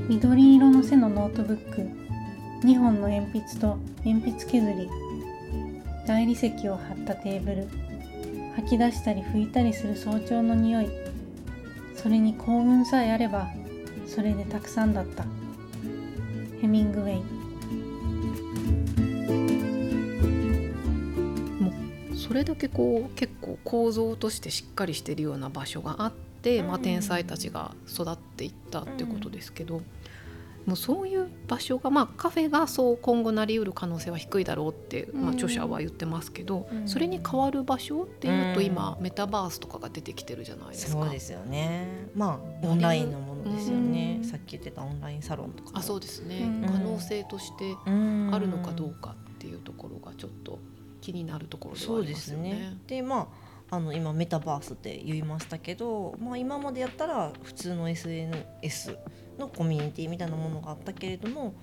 [0.08, 1.82] 緑色の背のノートブック。
[2.66, 4.88] 2本の鉛筆と鉛筆削り。
[6.06, 7.68] 大理石を貼ったテーブル。
[8.56, 10.88] 吐き出したり拭いたりする早朝の匂い。
[11.94, 13.48] それに幸運さえあれば
[14.12, 15.24] それでたくさんだった。
[16.60, 17.22] ヘミングウェイ。
[22.16, 29.80] それだけこう結構構造としてしっかりしてるような場所があって、まあ、うん天才たちが育っていったってことですけど、
[30.66, 36.88] もうそういう場所が、まあ、カフェがそう今後なりうる可能性は低いだろうって、まあ、うん著者は言ってますけど、うん。
[36.88, 38.66] それに変わる場所っていうとうん。
[38.66, 40.92] 今メタバースとかが出てきてるじゃないですか。
[40.92, 42.08] そうですよね。
[42.14, 44.18] まあオンラインのものですよね。
[44.18, 45.78] うんさっき言ってたオンラインサロンとかも。
[45.78, 50.58] あそうですね、うん可能性としてうんあるのかどうかっていうところがちょっと
[51.00, 52.50] 気になるところではそうでありますすよね。
[52.50, 52.78] ね。
[52.86, 53.28] でま
[53.70, 58.98] ああの今メタバースって言いましたけど、まあ、今までやったら普通の SNS
[59.38, 61.54] のコミュニティみたいなものがあったけれども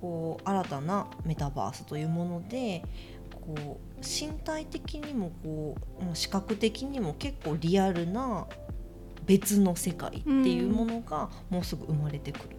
[0.00, 2.82] こう新たなメタバースというもので
[3.30, 8.46] こう身体的にもこうもう視覚的にも結構リアルな
[9.26, 12.56] 別の世界っていうものがもうすぐ生まれてくる。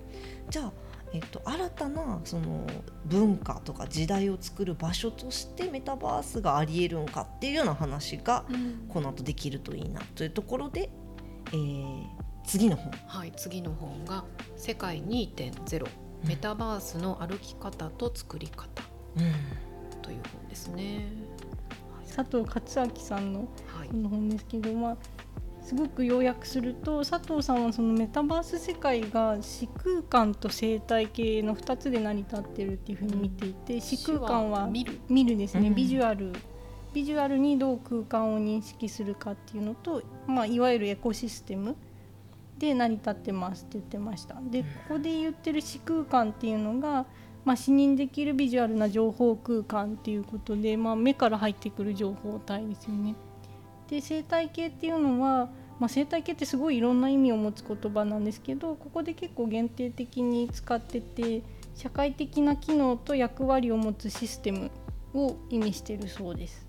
[0.49, 0.71] じゃあ
[1.13, 2.65] えっと、新たなその
[3.06, 8.86] 文化とか時代を作る場所としてメタバースがありえるんかっていうような話がうん。
[8.89, 10.89] この後できるといいなというところで、
[11.52, 12.91] えー次の本。
[13.08, 14.26] はい、次の本が
[14.58, 15.88] 「世界2.0
[16.26, 18.67] メタバースの歩き方と作り方」
[20.02, 21.08] という本ですね。
[22.15, 23.88] 佐藤勝明さんのはい。
[23.88, 24.97] この本ですけど、まあ、
[25.63, 34.99] すごく要約すると佐藤さんはそのメタバース世界が視空間と生態系の2つで成り立ってるっていうふうに見ていて視空間は見る。
[35.08, 35.76] 見るですね、うん。
[35.76, 36.34] ビジュアル。
[36.93, 41.76] ビジュアルにどう空間を認識するかっていうのと、まあ、いわゆるエコシステム
[42.58, 44.36] で成り立ってますって言ってました。
[44.41, 47.06] でここで言ってる視空間っていうのが、
[47.45, 53.15] まあ、視認できるビジュアルな情報空間っていうことで、まあ、目から入ってくる情報体ですよね
[53.89, 61.41] で生態系っていうのは、まあ、生態系ってすごいいろんな意味を持つ言葉なんですけどここで結構限定的に使ってて
[61.75, 64.71] 社会的な機能と役割を持つシステム
[65.13, 66.67] を意味しているそうです。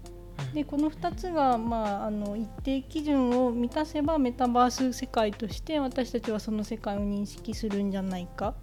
[0.52, 8.54] でこの2つが、まあ、あの一定基準を満たせばメタバース世界として私たちはその世界を認識するんじゃないか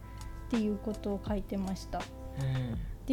[0.47, 2.01] っていうことを書いてました。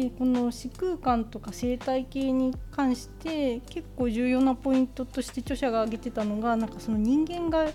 [0.03, 7.65] でこの視空間とか生態系に関して結構重要なポイントとして著者が挙げてたのがなんかその人間が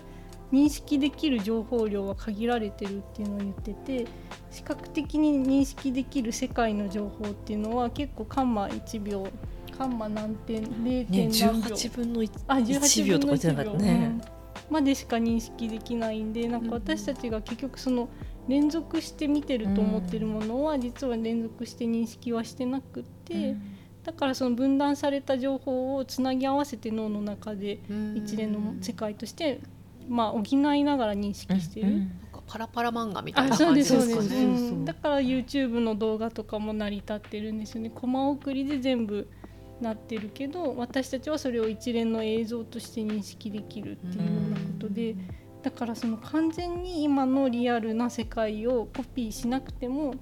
[0.51, 4.07] 認識できる情報量は限られてるっていうのを言ってて
[4.51, 9.27] 視覚的に認識できる世界の情報っていうのは結構カンマ1秒
[9.77, 13.19] カンマ何点0ね、点何秒、18分の 1, あ18秒。
[13.19, 14.19] とか1言ってなかった秒、ね。
[14.69, 14.73] うん。
[14.73, 18.09] までしか認識できないんでなんか私たちが結局その
[18.47, 23.55] 連続して見てると思ってるものは実は連続して認識はしてなくって、
[24.03, 27.79] だからその分断された情報をつなぎ合わせて脳の中で
[28.15, 29.61] 一連の世界として
[30.07, 32.03] まあ補いながら認識してる。
[32.47, 34.43] パラパラ漫画みたいな感じですかね。
[34.43, 34.85] うん。
[34.85, 37.89] だから YouTube の動画とかも成り立ってるんですよね。
[37.89, 39.27] コマ送りで全部
[39.81, 45.15] なってるけど私たちはそれを一連の映像として認識できるっていうようなことで
[45.65, 50.13] だからその完全に今のリアルな世界をコピーしなくても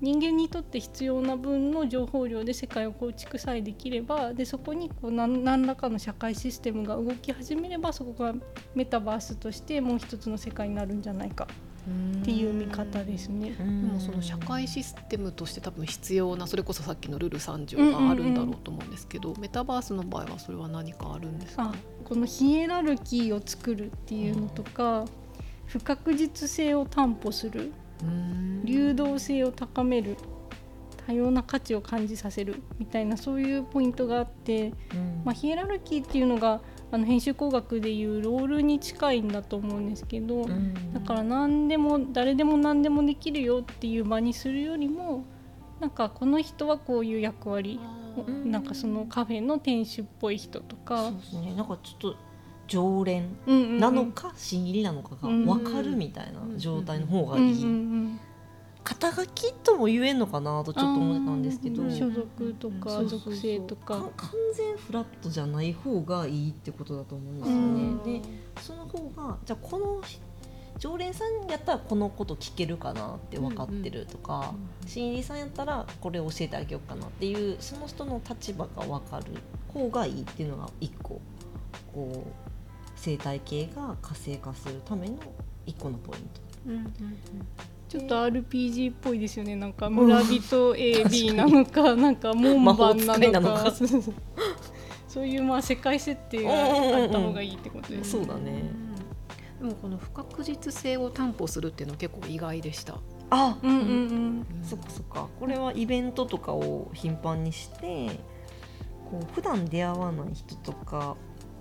[0.00, 8.32] 人間にとって必要な分の情報量で世界を構築さえできればでそこにこう何何らかの社会システムが動き始めればそこが
[8.76, 11.48] メタバースとしてもう一つの世界になるんじゃないか。
[12.20, 13.50] っていう見方ですね。
[13.50, 21.64] でもその社会システムとして多分必要なそれこそさっきのルール3条があるんだろうと思うんですけど、メタバースの場合はそれは何かあるんですか？
[21.64, 25.04] あこのヒエラルキーを作るっていうのとか
[25.66, 28.64] 不確実性を担保するうん。
[28.64, 30.16] 流動性を高める
[31.04, 34.72] 多様な価値を感じさせるみたいなそういうポイントがあって、
[35.24, 36.60] まあ、ヒエラルキーっていうのが
[36.92, 40.92] あの編集工学でいうロールに近いんだと思うんですけど、うん。
[40.92, 45.24] だから何でも誰でも何でもできるよっていう場にするよりも
[45.80, 47.80] なんかこの人はこういう役割
[48.26, 51.54] うんなんかそのカフェの店主っぽい人とそかうですね。
[51.54, 52.16] なんかちょっと
[52.68, 53.36] 常連
[53.80, 57.64] なのか新入りなのかが分かるみたいな状態の方がいい、
[58.84, 61.82] 肩書きとも言えんのかなとちょっと思ってたんですけど。
[61.82, 64.00] うん所属とか属性とか。
[64.00, 68.20] か完全フラットじゃない方がいいってことだと思うんですよね。
[68.20, 70.02] でその方がじゃあこの
[70.78, 74.54] 常連さんやったらこのこと聞けるかなって分かってるとか、
[74.86, 79.26] 新入りさんやったらこれ教えてあげようかなっていうその人の立場が分かる
[79.68, 81.20] 方がいいっていうのが一個
[81.94, 85.18] こう生態系が活性化するための
[85.66, 86.40] 一個のポイント。
[86.66, 86.86] うんうん
[87.92, 89.54] ちょっと RPG っぽいですよね。
[89.54, 93.40] なんか村人 AB なのかなんか門番なのか。
[93.40, 93.72] のか。
[95.06, 98.62] そういうまあ世界設定があった方がいいってことですそうだね。
[99.60, 102.98] でもこの不確実性を担保するっていうのは結構意外でした。
[103.28, 104.46] あ、うんうんうん。
[104.62, 105.28] そっかそっか。
[105.38, 108.08] これはイベントとかを頻繁にして
[109.10, 111.14] こう普段出会わない人とか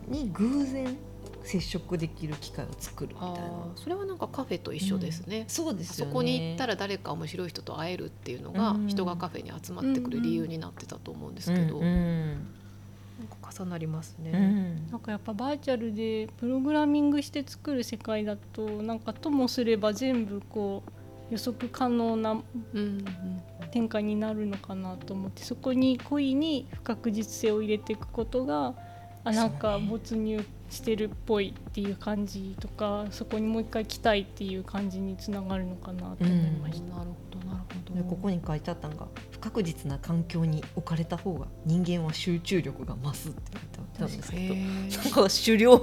[0.08, 0.98] に偶然
[1.44, 3.72] 接触できる機会を作るみたいな。
[3.76, 5.46] それはなんかカフェと一緒ですね。
[5.48, 6.12] そうですよね。
[6.12, 8.88] そこに行ったら誰か面白い人と会えるっていうのがうん。
[8.88, 12.48] 人がカフェに集まってくる理由になってたと思うんですけど、うんうん
[13.20, 14.32] なんか重なりますね。
[14.34, 14.92] うん。
[14.92, 20.82] なんかやっぱバーチャルでプログラミングして作る世界だとなんかともすれば全部こ
[21.30, 23.06] う予測可能なうんうん。
[23.72, 28.76] 展開になるのかなと思ってそこに故意に不確実性を入れていくことが
[29.24, 36.96] あなんか没入してるっぽいっていう感じとかそこにもう一回来たいっていう感じにつながるのかなと思いました。
[36.96, 37.96] なるほどなるほど。
[37.96, 45.80] でここに書いてあったのが不確実な環境に置かれた方が人間は集中力が増すって書いてあったんですけどへなんーか狩猟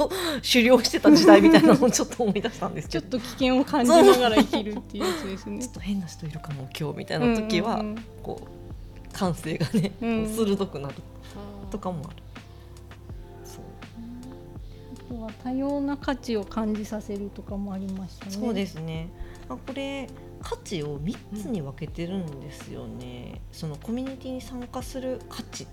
[0.52, 5.70] 狩猟してた時代みたいなのをちょっと思い出したんですちょっけどと危険を感じながら生きるっていうやつですねちょ。
[5.70, 8.58] っと変な人いるかも今日みたいな時は、うんうんうんこう
[9.12, 10.94] 感性がね、鋭くなる
[11.70, 12.22] とかもある。
[15.08, 18.32] そうあとは多様な価値を感じさせるとかもありましたね。
[18.32, 19.08] そうですね。
[19.48, 20.08] あこれ
[20.40, 23.40] 価値を3つに分けてるんですよね。
[23.52, 25.66] そのコミュニティに参加する価値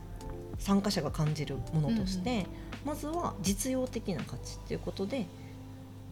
[0.57, 2.47] 参加者が感じるものとして、
[2.85, 5.27] まずは実用的な価値っていうことで、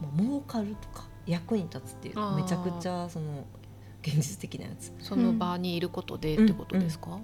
[0.02, 3.46] まあ、儲かるとか役に立つっていうめちゃくちゃその
[4.02, 4.92] 現実的なやつ。
[5.00, 7.20] その場にいることでってことですか？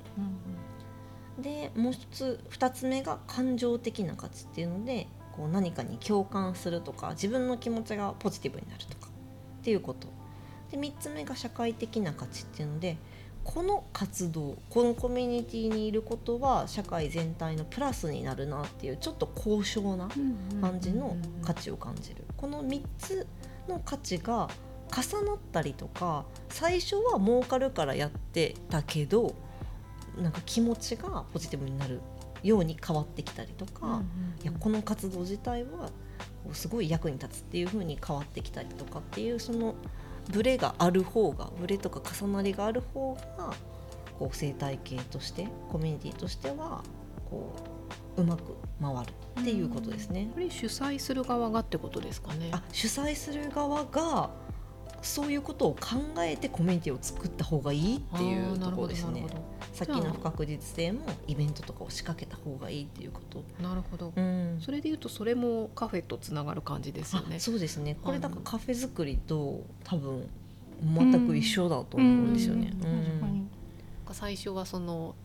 [1.40, 5.08] でもう一つ2つ目が感情的な価値っていうので
[5.40, 10.10] こう何かに共感するとか自分の気持ちがポジティブになるとかっていうこと。
[10.70, 12.98] で3つ目が社会的な価値っていうので
[13.44, 20.10] この活動このコミュニティにいることは社会全体のプラスになるなっていうちょっと高尚な
[20.62, 22.26] 感じの価値を感じる。
[22.36, 23.26] この3つ
[23.70, 24.50] の価値が
[24.92, 29.34] 重なったりとか最初は儲かるからやってたけど
[30.22, 32.02] なんか気持ちがポジティブになる
[32.44, 34.02] ように変わってきたりとか、
[34.44, 35.90] いやこの活動自体は
[36.54, 39.76] すごい役に立つっていう風に変わってきたりとかっていうその
[40.32, 43.54] ブレがある方がブレとか重なりがある方が
[44.18, 46.84] こう生態系としてコミュニティとしては
[47.30, 47.56] こ
[48.18, 50.30] ううまく回るっていうことですね。
[50.34, 52.50] これ主催する側がってことですかね。
[52.52, 54.30] あ主催する側が
[55.02, 59.26] そういうことを考えてコミュニティを作った方がいいっていうところですね。
[59.30, 63.44] さっきの不確実性もイベントとかを仕掛けた方がいいっていうこと。
[63.62, 64.14] なるほど。
[64.16, 67.40] うんそれでいうとそれもカフェとつながる感じですよねあ。
[67.40, 70.28] そうですねこれだからカフェ作りと多分
[70.84, 72.74] 全く一緒だと思うんですよね。
[74.12, 75.16] 最初はその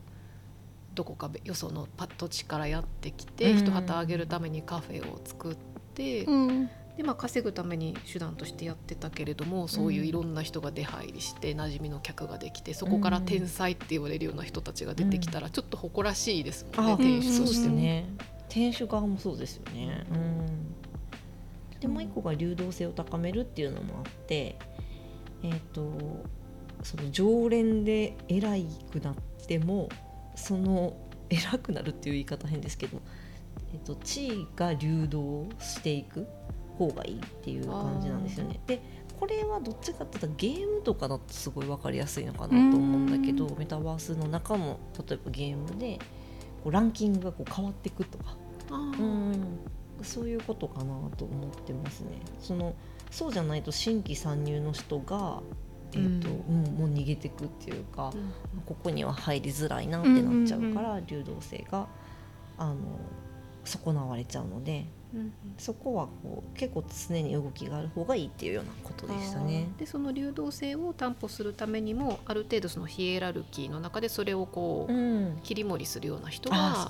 [0.95, 5.57] どこかよそのパ土地からやってきて、うん一旗あげるためにカフェを作っ
[5.95, 17.77] て、うんでまあ稼ぐために手段としてやってたけれどもそういういろんな人が出入りして馴染みの客ができてそこから天才って言われるような人たちが出てきたらちょっと誇らしいですもんね、あ店主としても。
[17.77, 18.09] すね。
[18.49, 20.07] 店主側もそうですよね。
[20.13, 24.57] うん、でもう一個が流動性を高めるっていうのもあって、
[25.43, 25.93] えっ、と
[26.85, 28.53] その常連で偉
[28.93, 29.15] くなっ
[29.49, 29.89] ても
[30.37, 30.97] その
[31.31, 33.01] 偉くなるっていう言い方変ですけど、
[33.73, 36.29] えっ、と地位が流動していく
[36.79, 38.61] 方がいいっていう感じなんですよね。
[38.67, 38.81] で
[39.19, 45.99] これはどっちかって言ったらゲームとかだとすごい分かりやすいのかなと思うんだけどメタバースの中の例えばゲームで
[46.63, 48.37] こうランキングがこう変わっていくとか、
[48.71, 49.59] うん、
[50.03, 52.21] そういうことかなと思ってますね。
[52.41, 52.75] その
[53.11, 55.41] そうじゃないと新規参入の人が、
[55.93, 58.33] えーとううんもう逃げていくっていうか、うん。
[58.67, 61.87] ここには入りづらいなってなっちゃうから、流動性が
[62.59, 62.75] あの
[63.65, 69.69] 損なわれちゃうのでうんそこはこう結構常に動きがある方がいいっていうようなことでしたね。
[69.79, 76.89] でその流動性を担保するためにもある程度そのヒエラルキーの中でそれをこう、うん、切り盛りするような人が。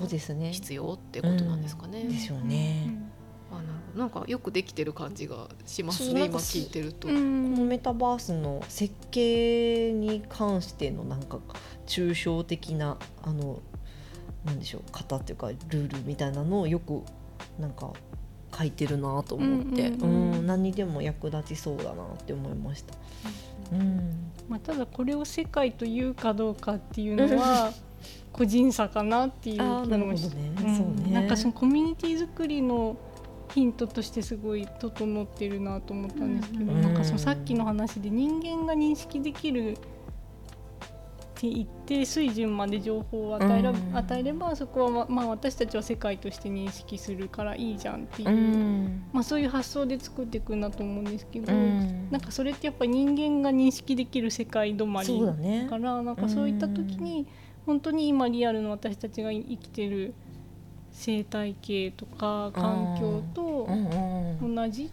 [0.52, 2.04] 必要ってことなんですかね。
[2.04, 2.98] でしょうね
[3.52, 7.08] あなるほどなんかよくできてる感じがしますね今聞いてると。
[7.08, 11.38] うんこのメタバースの設計に関してのなんか
[11.86, 13.60] 抽象的なあの
[14.44, 17.02] なんでしょう型っていうかルールみたいなのをよく
[17.58, 17.92] なんか
[18.56, 20.32] 書いてるなと思って、うんううん。
[20.32, 22.94] うんん何にでも役立ちそうだなって思いました。
[23.72, 27.72] うん、まあ、ただこれを世界というかどうかっていうのは
[28.32, 29.62] 個人差かなっていう気
[29.96, 30.96] もしね、うん。
[31.04, 31.12] ね。
[31.12, 32.96] なんかそのコミュニティ作りの
[33.52, 39.76] ヒントとしてすごい整ってるなと思ったんですけど、うんなんかそのさっきの話で人間が認識できる
[41.42, 43.96] 一定水準まで情報を与えら、うん。
[43.96, 52.08] 与えればそこはま、まあ、私たちは世界として認識するからいいじゃんっていう、うん、まあ、そういう発想で作っていくんだと思うんですけど、うん。
[52.10, 55.78] なんかそれってやっぱり人間が認識できる世界止まりだか。
[55.78, 57.26] らなんかそういった時に
[57.66, 60.14] 本当に今リアルの私たちが生きてる
[60.92, 63.68] 生態系とか環境と
[64.40, 64.90] 同じ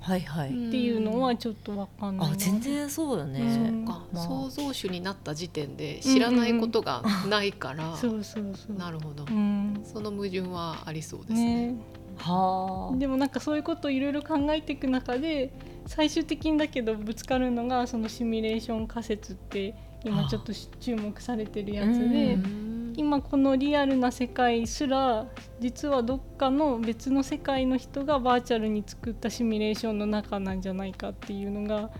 [0.00, 0.48] はいはい。
[0.48, 2.34] っていうのはちょっとわかんないな。
[2.34, 3.40] あ全然そうよね。
[3.40, 8.76] うんかまあ創造主になった時点で知らないことがないから、そうそうそう。
[8.76, 11.66] なるほど、うんその矛盾はありそうですね。
[11.68, 11.76] ね、
[12.16, 12.96] はあ。
[12.96, 15.52] でもなんかそういうことをいろいろ考えていく中で
[15.86, 19.74] 最終的にだけどぶつかるのがそのシミュレーション仮説って
[20.04, 22.67] 今ちょっと注目されてるやつで、うん
[22.98, 25.24] 今このリアルな世界すら
[25.60, 31.90] 実はどっかの別の世界の人がバーチャルに作ったシミュレーションの中なんじゃないかっていうのが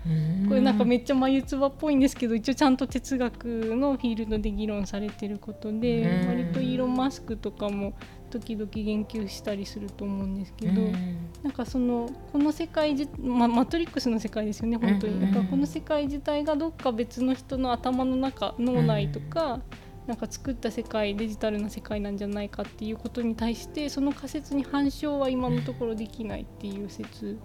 [0.49, 6.27] これなんかめっちゃ眉唾っぽいんですけど一応ちゃんと哲学のフィールドで議論されてることでうん。
[6.27, 7.93] 割とイーロン・マスクとかも
[8.29, 10.81] 時々言及したりすると思うんですけど。
[11.43, 19.61] なんかそのこの世界じ、ま、マトリックスの世界ですよね本当に、うんからこの世界自体がどっか別の人の頭の中脳内とか、
[20.09, 27.37] なんか作った世界デジタルな世界なんじゃないかっていうことに対してその仮説に反証は今のところできないっていう説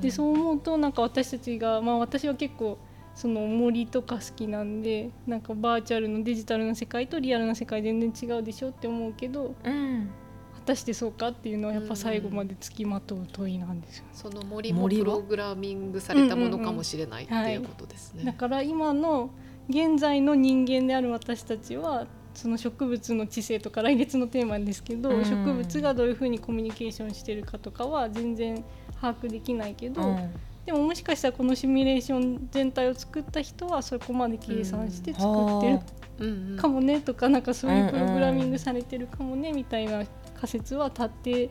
[0.00, 2.78] でそう思うとなんか私たちがまあ私は結構
[3.14, 10.10] その森とか好きなんでなんかバーチャルのデジタルな世界とリアルな世界全然違うでしょって思うけどうん。
[10.56, 14.04] 果たしてそうかっていうのはやっぱ最後までつきまとう問いなんですよ。
[14.12, 18.24] その森もプログラミングされたものかもしれないっていうことですね。
[18.24, 19.30] だから今の
[19.68, 25.24] 現在の人間である私たちはその植物の知性とか来月のテーマですけど、うん。
[25.24, 28.64] 植物がどういうふうにコミュニケーションしてるかとかは全然
[29.00, 30.16] 把握できないけど、
[30.66, 35.80] でももしかしたらこのシミュレーション全体を作った人はそこまで計算して作ってる
[36.18, 36.56] うんうん。
[36.56, 40.04] かもねとかなんかそういうプログラミングされてるかもねみたいな
[40.34, 41.50] 仮説は立て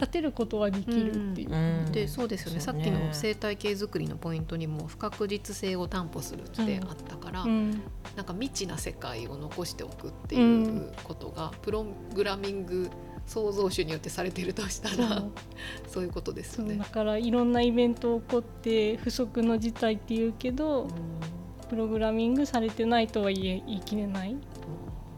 [0.00, 1.52] 立てることはできるっていう。
[1.52, 1.56] う
[1.88, 1.92] ん。
[1.92, 2.56] でそうですよね。
[2.56, 2.60] ね。
[2.60, 7.82] さっきの生態系づくりのポイントにも不確実性を担保するってあったから、うん。
[8.16, 11.84] なんか未知な世界を残しておくっていうことが、プロ
[12.14, 12.90] グラミング
[13.26, 15.32] 創造主によってされているとしたそらう。
[15.88, 16.76] そういうことですよね。
[16.76, 16.84] だ。
[16.84, 20.88] からいろんなイベント起こって不測の事態っていうけど、
[21.68, 24.36] プログラミングされてないとは言え言い切れない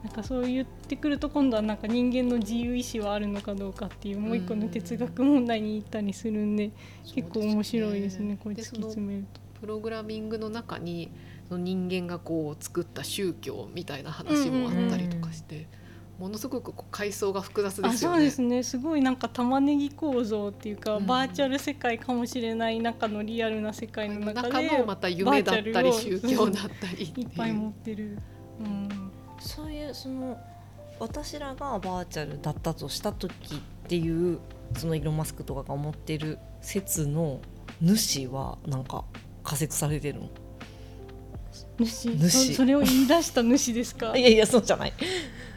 [0.02, 6.70] なんかそう言ってくると今度はなんか人間の自由意志はあるのかどうかっていうもう一個の哲学問題に行ったりするんで、
[7.14, 9.40] 結構面白いですねこれ突き詰めると。
[9.60, 11.12] プログラミングの中に
[11.48, 15.66] その人間がこう作った宗教みたいな話もあったりとかして、
[16.18, 18.16] ものすごくこう階層が複雑であすよね。
[18.16, 28.18] そうですねすごいなんか玉ねぎ構造っていうか、うんバーチャル世界かもしれない中のリアルな世界の中で中のまた夢だったり宗教だったりいっぱい持ってる。
[28.60, 29.10] うん
[29.40, 30.38] そういうその
[30.98, 34.38] 私らがバーチャルだったとした時っていう
[34.76, 37.40] そのイーロン・マスクとかが思ってる説の
[37.80, 39.04] 主はなんか
[39.42, 40.28] 仮説されてるの？
[41.84, 42.16] 主？
[42.16, 42.30] 主。
[42.30, 44.14] そそれを言い出した主ですか？
[44.16, 44.92] いやいやそうじゃない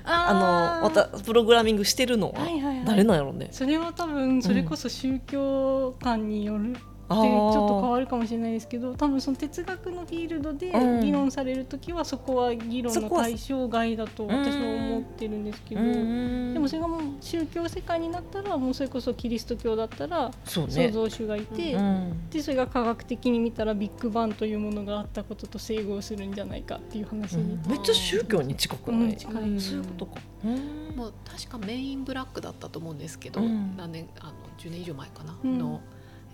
[0.06, 2.86] ああのまたプログラミングしてるのははいはいはい。
[2.86, 6.76] 誰なんやろうね、それは多分それこそ宗教観による
[7.10, 11.02] ちょっと変ーわるかもしれないですけど多分その哲学のフィールドでうん。
[11.02, 20.92] 議論される時はそこは議論の対象外だと私は思ってるんですけど、うんでもそれがもう宗教世界になったらもうそれこそキリスト教だったら創そうね。
[20.92, 29.16] 造主がいて、うんでそれが科学的に見たらビッグバンというものがあったことと整合するんじゃないかっていう話に、めっちゃ宗教に近くない、うん。
[29.16, 30.96] 近いそういうことか、うん。
[30.96, 33.76] もう確かメインブラックだったと思うんですけど、うん。
[33.78, 35.60] 何年あの10年以上前かな、うん。
[35.60, 35.82] の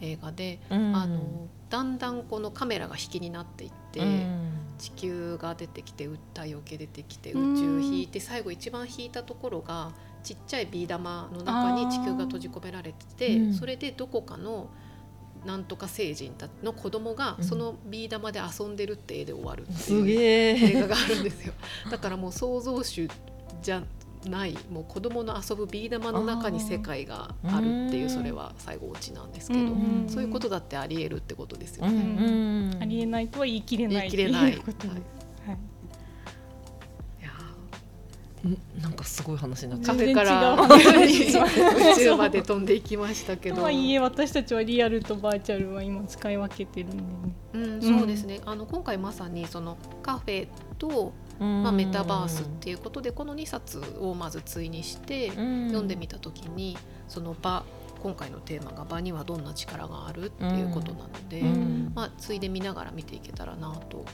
[0.01, 0.95] 映画で、うん。
[0.95, 1.19] あの
[1.69, 4.51] だんだんこのカメラが引きになっていって、うん。
[4.77, 9.91] 地球が出てきて太陽系出てきて宇うん宙引いて最後一番引いたところが
[10.23, 13.53] ちっちゃいビー玉の中に地球が閉じ込められてて、うん。
[13.53, 14.69] それでどこかの
[15.45, 17.43] なんとか星人たの子供がうん。
[17.43, 21.53] そのビー玉で遊んでるって絵で終わるってすいう映画があるんですよ。
[21.91, 23.07] だからもう創造主
[23.61, 23.83] じゃ
[24.25, 31.95] ないもう子供の遊ぶビー玉の中に世界があるっていううんそれは最後オチなんですけど、うんそういうことだってあり得るってことですようね。
[31.95, 34.87] んうんありえないとは言い切れない言い切れないいうことです。
[34.87, 35.57] はい
[38.81, 40.53] なんかすごい話になっーちゃうカフェから
[41.93, 43.57] 宇宙まで飛んでいきましたけど。
[43.57, 47.33] とはいえ私たちはリアルとバーチャルは今使い分けてるんでね。
[47.53, 48.39] うん、そうですね。
[48.45, 50.47] あの今回まさにそのカフェ
[50.77, 56.77] と、まあ、メタバースっていうことでこの2冊をまず対にして読んでみた時に
[57.07, 57.63] その場
[58.01, 61.91] 今回のテーマが場にはどんな力があるっていうことなので、うん。
[61.93, 64.05] まあ、ついで見ながら見ていけたらなと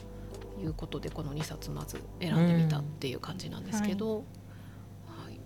[0.60, 4.16] いうことでこの2冊まず選んでみたっていう感じなんですけど、
[5.06, 5.38] はい。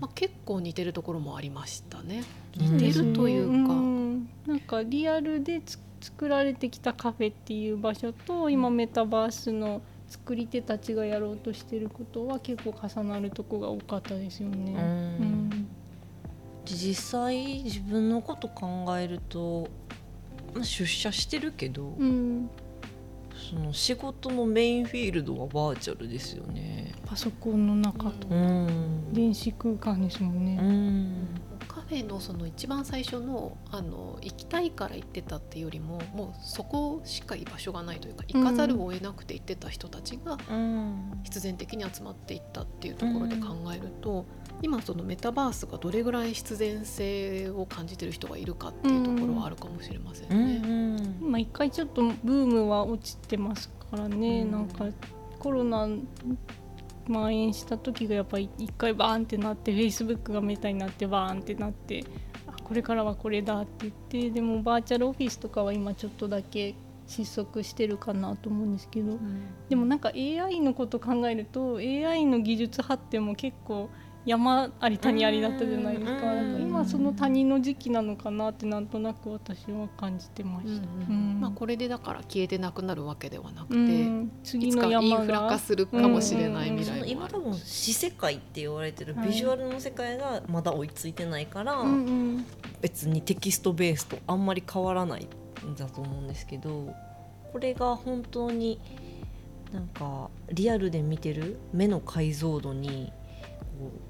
[0.00, 2.24] まあ、結構似てるところもありましたね。
[2.58, 2.76] うん。
[2.78, 4.28] 似てるというか、ん。
[4.46, 14.72] なんかリアルでつ作られてきたカフェっていう場所と今メタバースの作り手たちがやろうとしてることは結構重なるとこが多かったですよね。
[14.72, 15.66] うんうん
[16.66, 19.68] 実際自分のこと考えると
[20.54, 22.50] まあ出社してるけど、うん
[23.50, 26.92] その仕事のメインフィールドはバーチャルですよね。
[27.06, 30.58] パソコンの中とうん電子空間ですもんうね。
[31.90, 41.20] んカフェのその一番最初のあの行きたいから行ってたっていうよりももうそこしか居場所がないというか行かざるを得なくて行ってた人たちがうん。
[41.24, 44.24] 必然的に集まっていったっていうところで考えると、
[44.62, 51.16] 今そのメタバースがどれぐらい必然性を感じてる人がいるかっていうところはあるかもしれませんうんね。
[51.20, 54.50] まあ一回ちょっとブームは落ちてますからね、うん。
[54.50, 54.86] なんか
[55.38, 55.88] コロナ
[57.06, 62.04] 蔓延した時がやっぱり一回バーンってなってフェイスブックがメタになってバーンってなって
[62.46, 66.74] あこれからはこれだって言ってでもバーチャルオフィスとかは今ちょっとだけ
[67.06, 69.18] 失速してるかなと思うんですけど
[69.68, 73.90] でもなんか AI のこと考えると AI の技術発展も結構
[74.26, 80.86] 山あり谷ありだったじゃないですか,、うんなんか今その谷の時期なのかなってなんとなく私は感じてました。
[81.08, 91.82] うんまあ、これでだから消えてなくなるわけではなくて、うん、い次つかイの山ンフラ化がするかもしれない未来もある今多分死世界って言われてるはいビジュアルの世界がまだ追いついてないから、
[92.80, 95.26] 別にテキストベースとあんまり変わらない
[95.66, 96.94] んだと思うんですけど
[97.52, 98.78] これが本当に
[99.72, 103.12] なんかリアルで見てる目の解像度に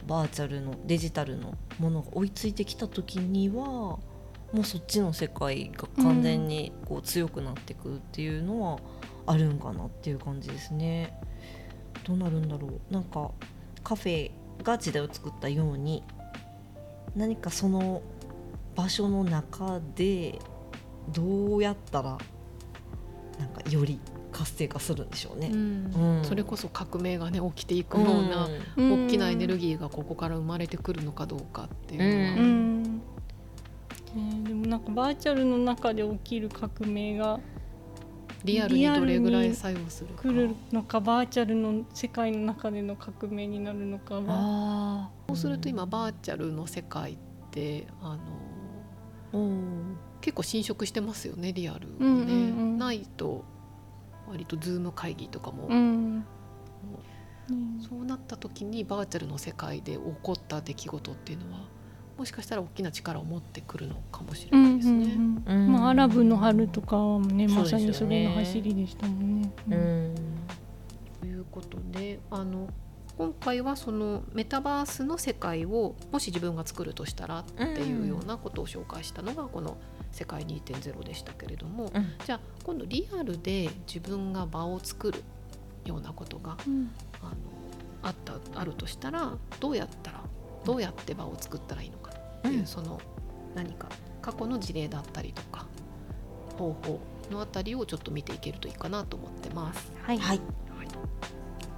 [0.07, 3.55] バーチャルのデジタルのものが追いついてきた時には
[4.53, 8.79] もうそっちの世界が完全にこう強くなってくっていうのは
[9.27, 11.17] あるんかなっていう感じですね。
[12.05, 13.31] どうなるんだろうなんか
[13.85, 14.31] カフェ
[14.63, 16.03] が時代を作ったように
[17.15, 18.03] 何かその
[18.75, 20.39] 場所の中で
[21.13, 22.19] どうやったら
[23.39, 24.01] なんかより
[24.31, 25.51] 活性化するんでしょうね。
[25.53, 26.19] うん。
[26.19, 26.25] うん。
[26.25, 29.07] それこそ革命がね起きていくような、うん。
[29.07, 32.83] 大きなエネルギーがここから生まれてくるのかどうかっていうのは、ううん。
[32.83, 33.01] ね
[34.45, 37.41] でもなんかバーチャルの中で起きる革命が
[38.45, 40.23] リアルにどれぐらい作用するか。
[40.23, 44.23] 来るのかバーチャルの世界の中での革命になるのかは。
[44.29, 47.17] あそうすると今バーチャルの世界っ
[47.51, 48.17] てあ
[49.33, 49.97] のうん。
[50.21, 52.27] 結構侵食してますよねリアルをね、うんうんう
[52.75, 52.79] ん。
[52.79, 53.45] ないと
[54.31, 56.25] 割とズーム会議とかも、うん。
[57.81, 61.67] そうなった時にバーチャルの世界で起こった出来事っていうのは
[62.17, 65.05] もしかしたら大きな力を持ってくるのかもしれうんないですね。
[65.15, 65.73] うんうんうん。
[65.73, 69.53] まあ、アラブの春とかはねまさにそれの走りでしたもんね。
[69.69, 70.15] ううんん。
[71.21, 72.69] ということであの
[73.19, 79.77] 今回はそのメタバースの世界をもし自分が作るとしたらっていうようなことを紹介したのがこの
[80.13, 82.13] 「世界2.0」でしたけれども、うん。
[82.25, 85.23] じゃあ今度リアルで自分が場を作る
[85.85, 86.91] ようなことがうん。
[87.23, 87.35] あの
[88.03, 90.21] あったあるとしたらどうやったら
[90.65, 92.67] どうやって場を作ったらいいのかっていう、うん。
[92.67, 93.01] その
[93.55, 93.89] 何か
[94.23, 95.67] 過去の事例だったりとか
[96.59, 97.01] 方法
[97.31, 99.93] のあたりをちょっと見ていけるといいかなと思ってます。
[100.03, 100.41] はい、はい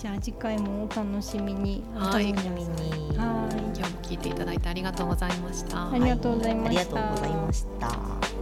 [0.03, 1.85] じゃあ次回もお楽しみに。
[1.95, 5.93] はいお楽しみにはい今日も聞いていただいてありがとうございました。
[5.93, 6.81] ありがとうございました。
[6.81, 8.42] ありがとうございました。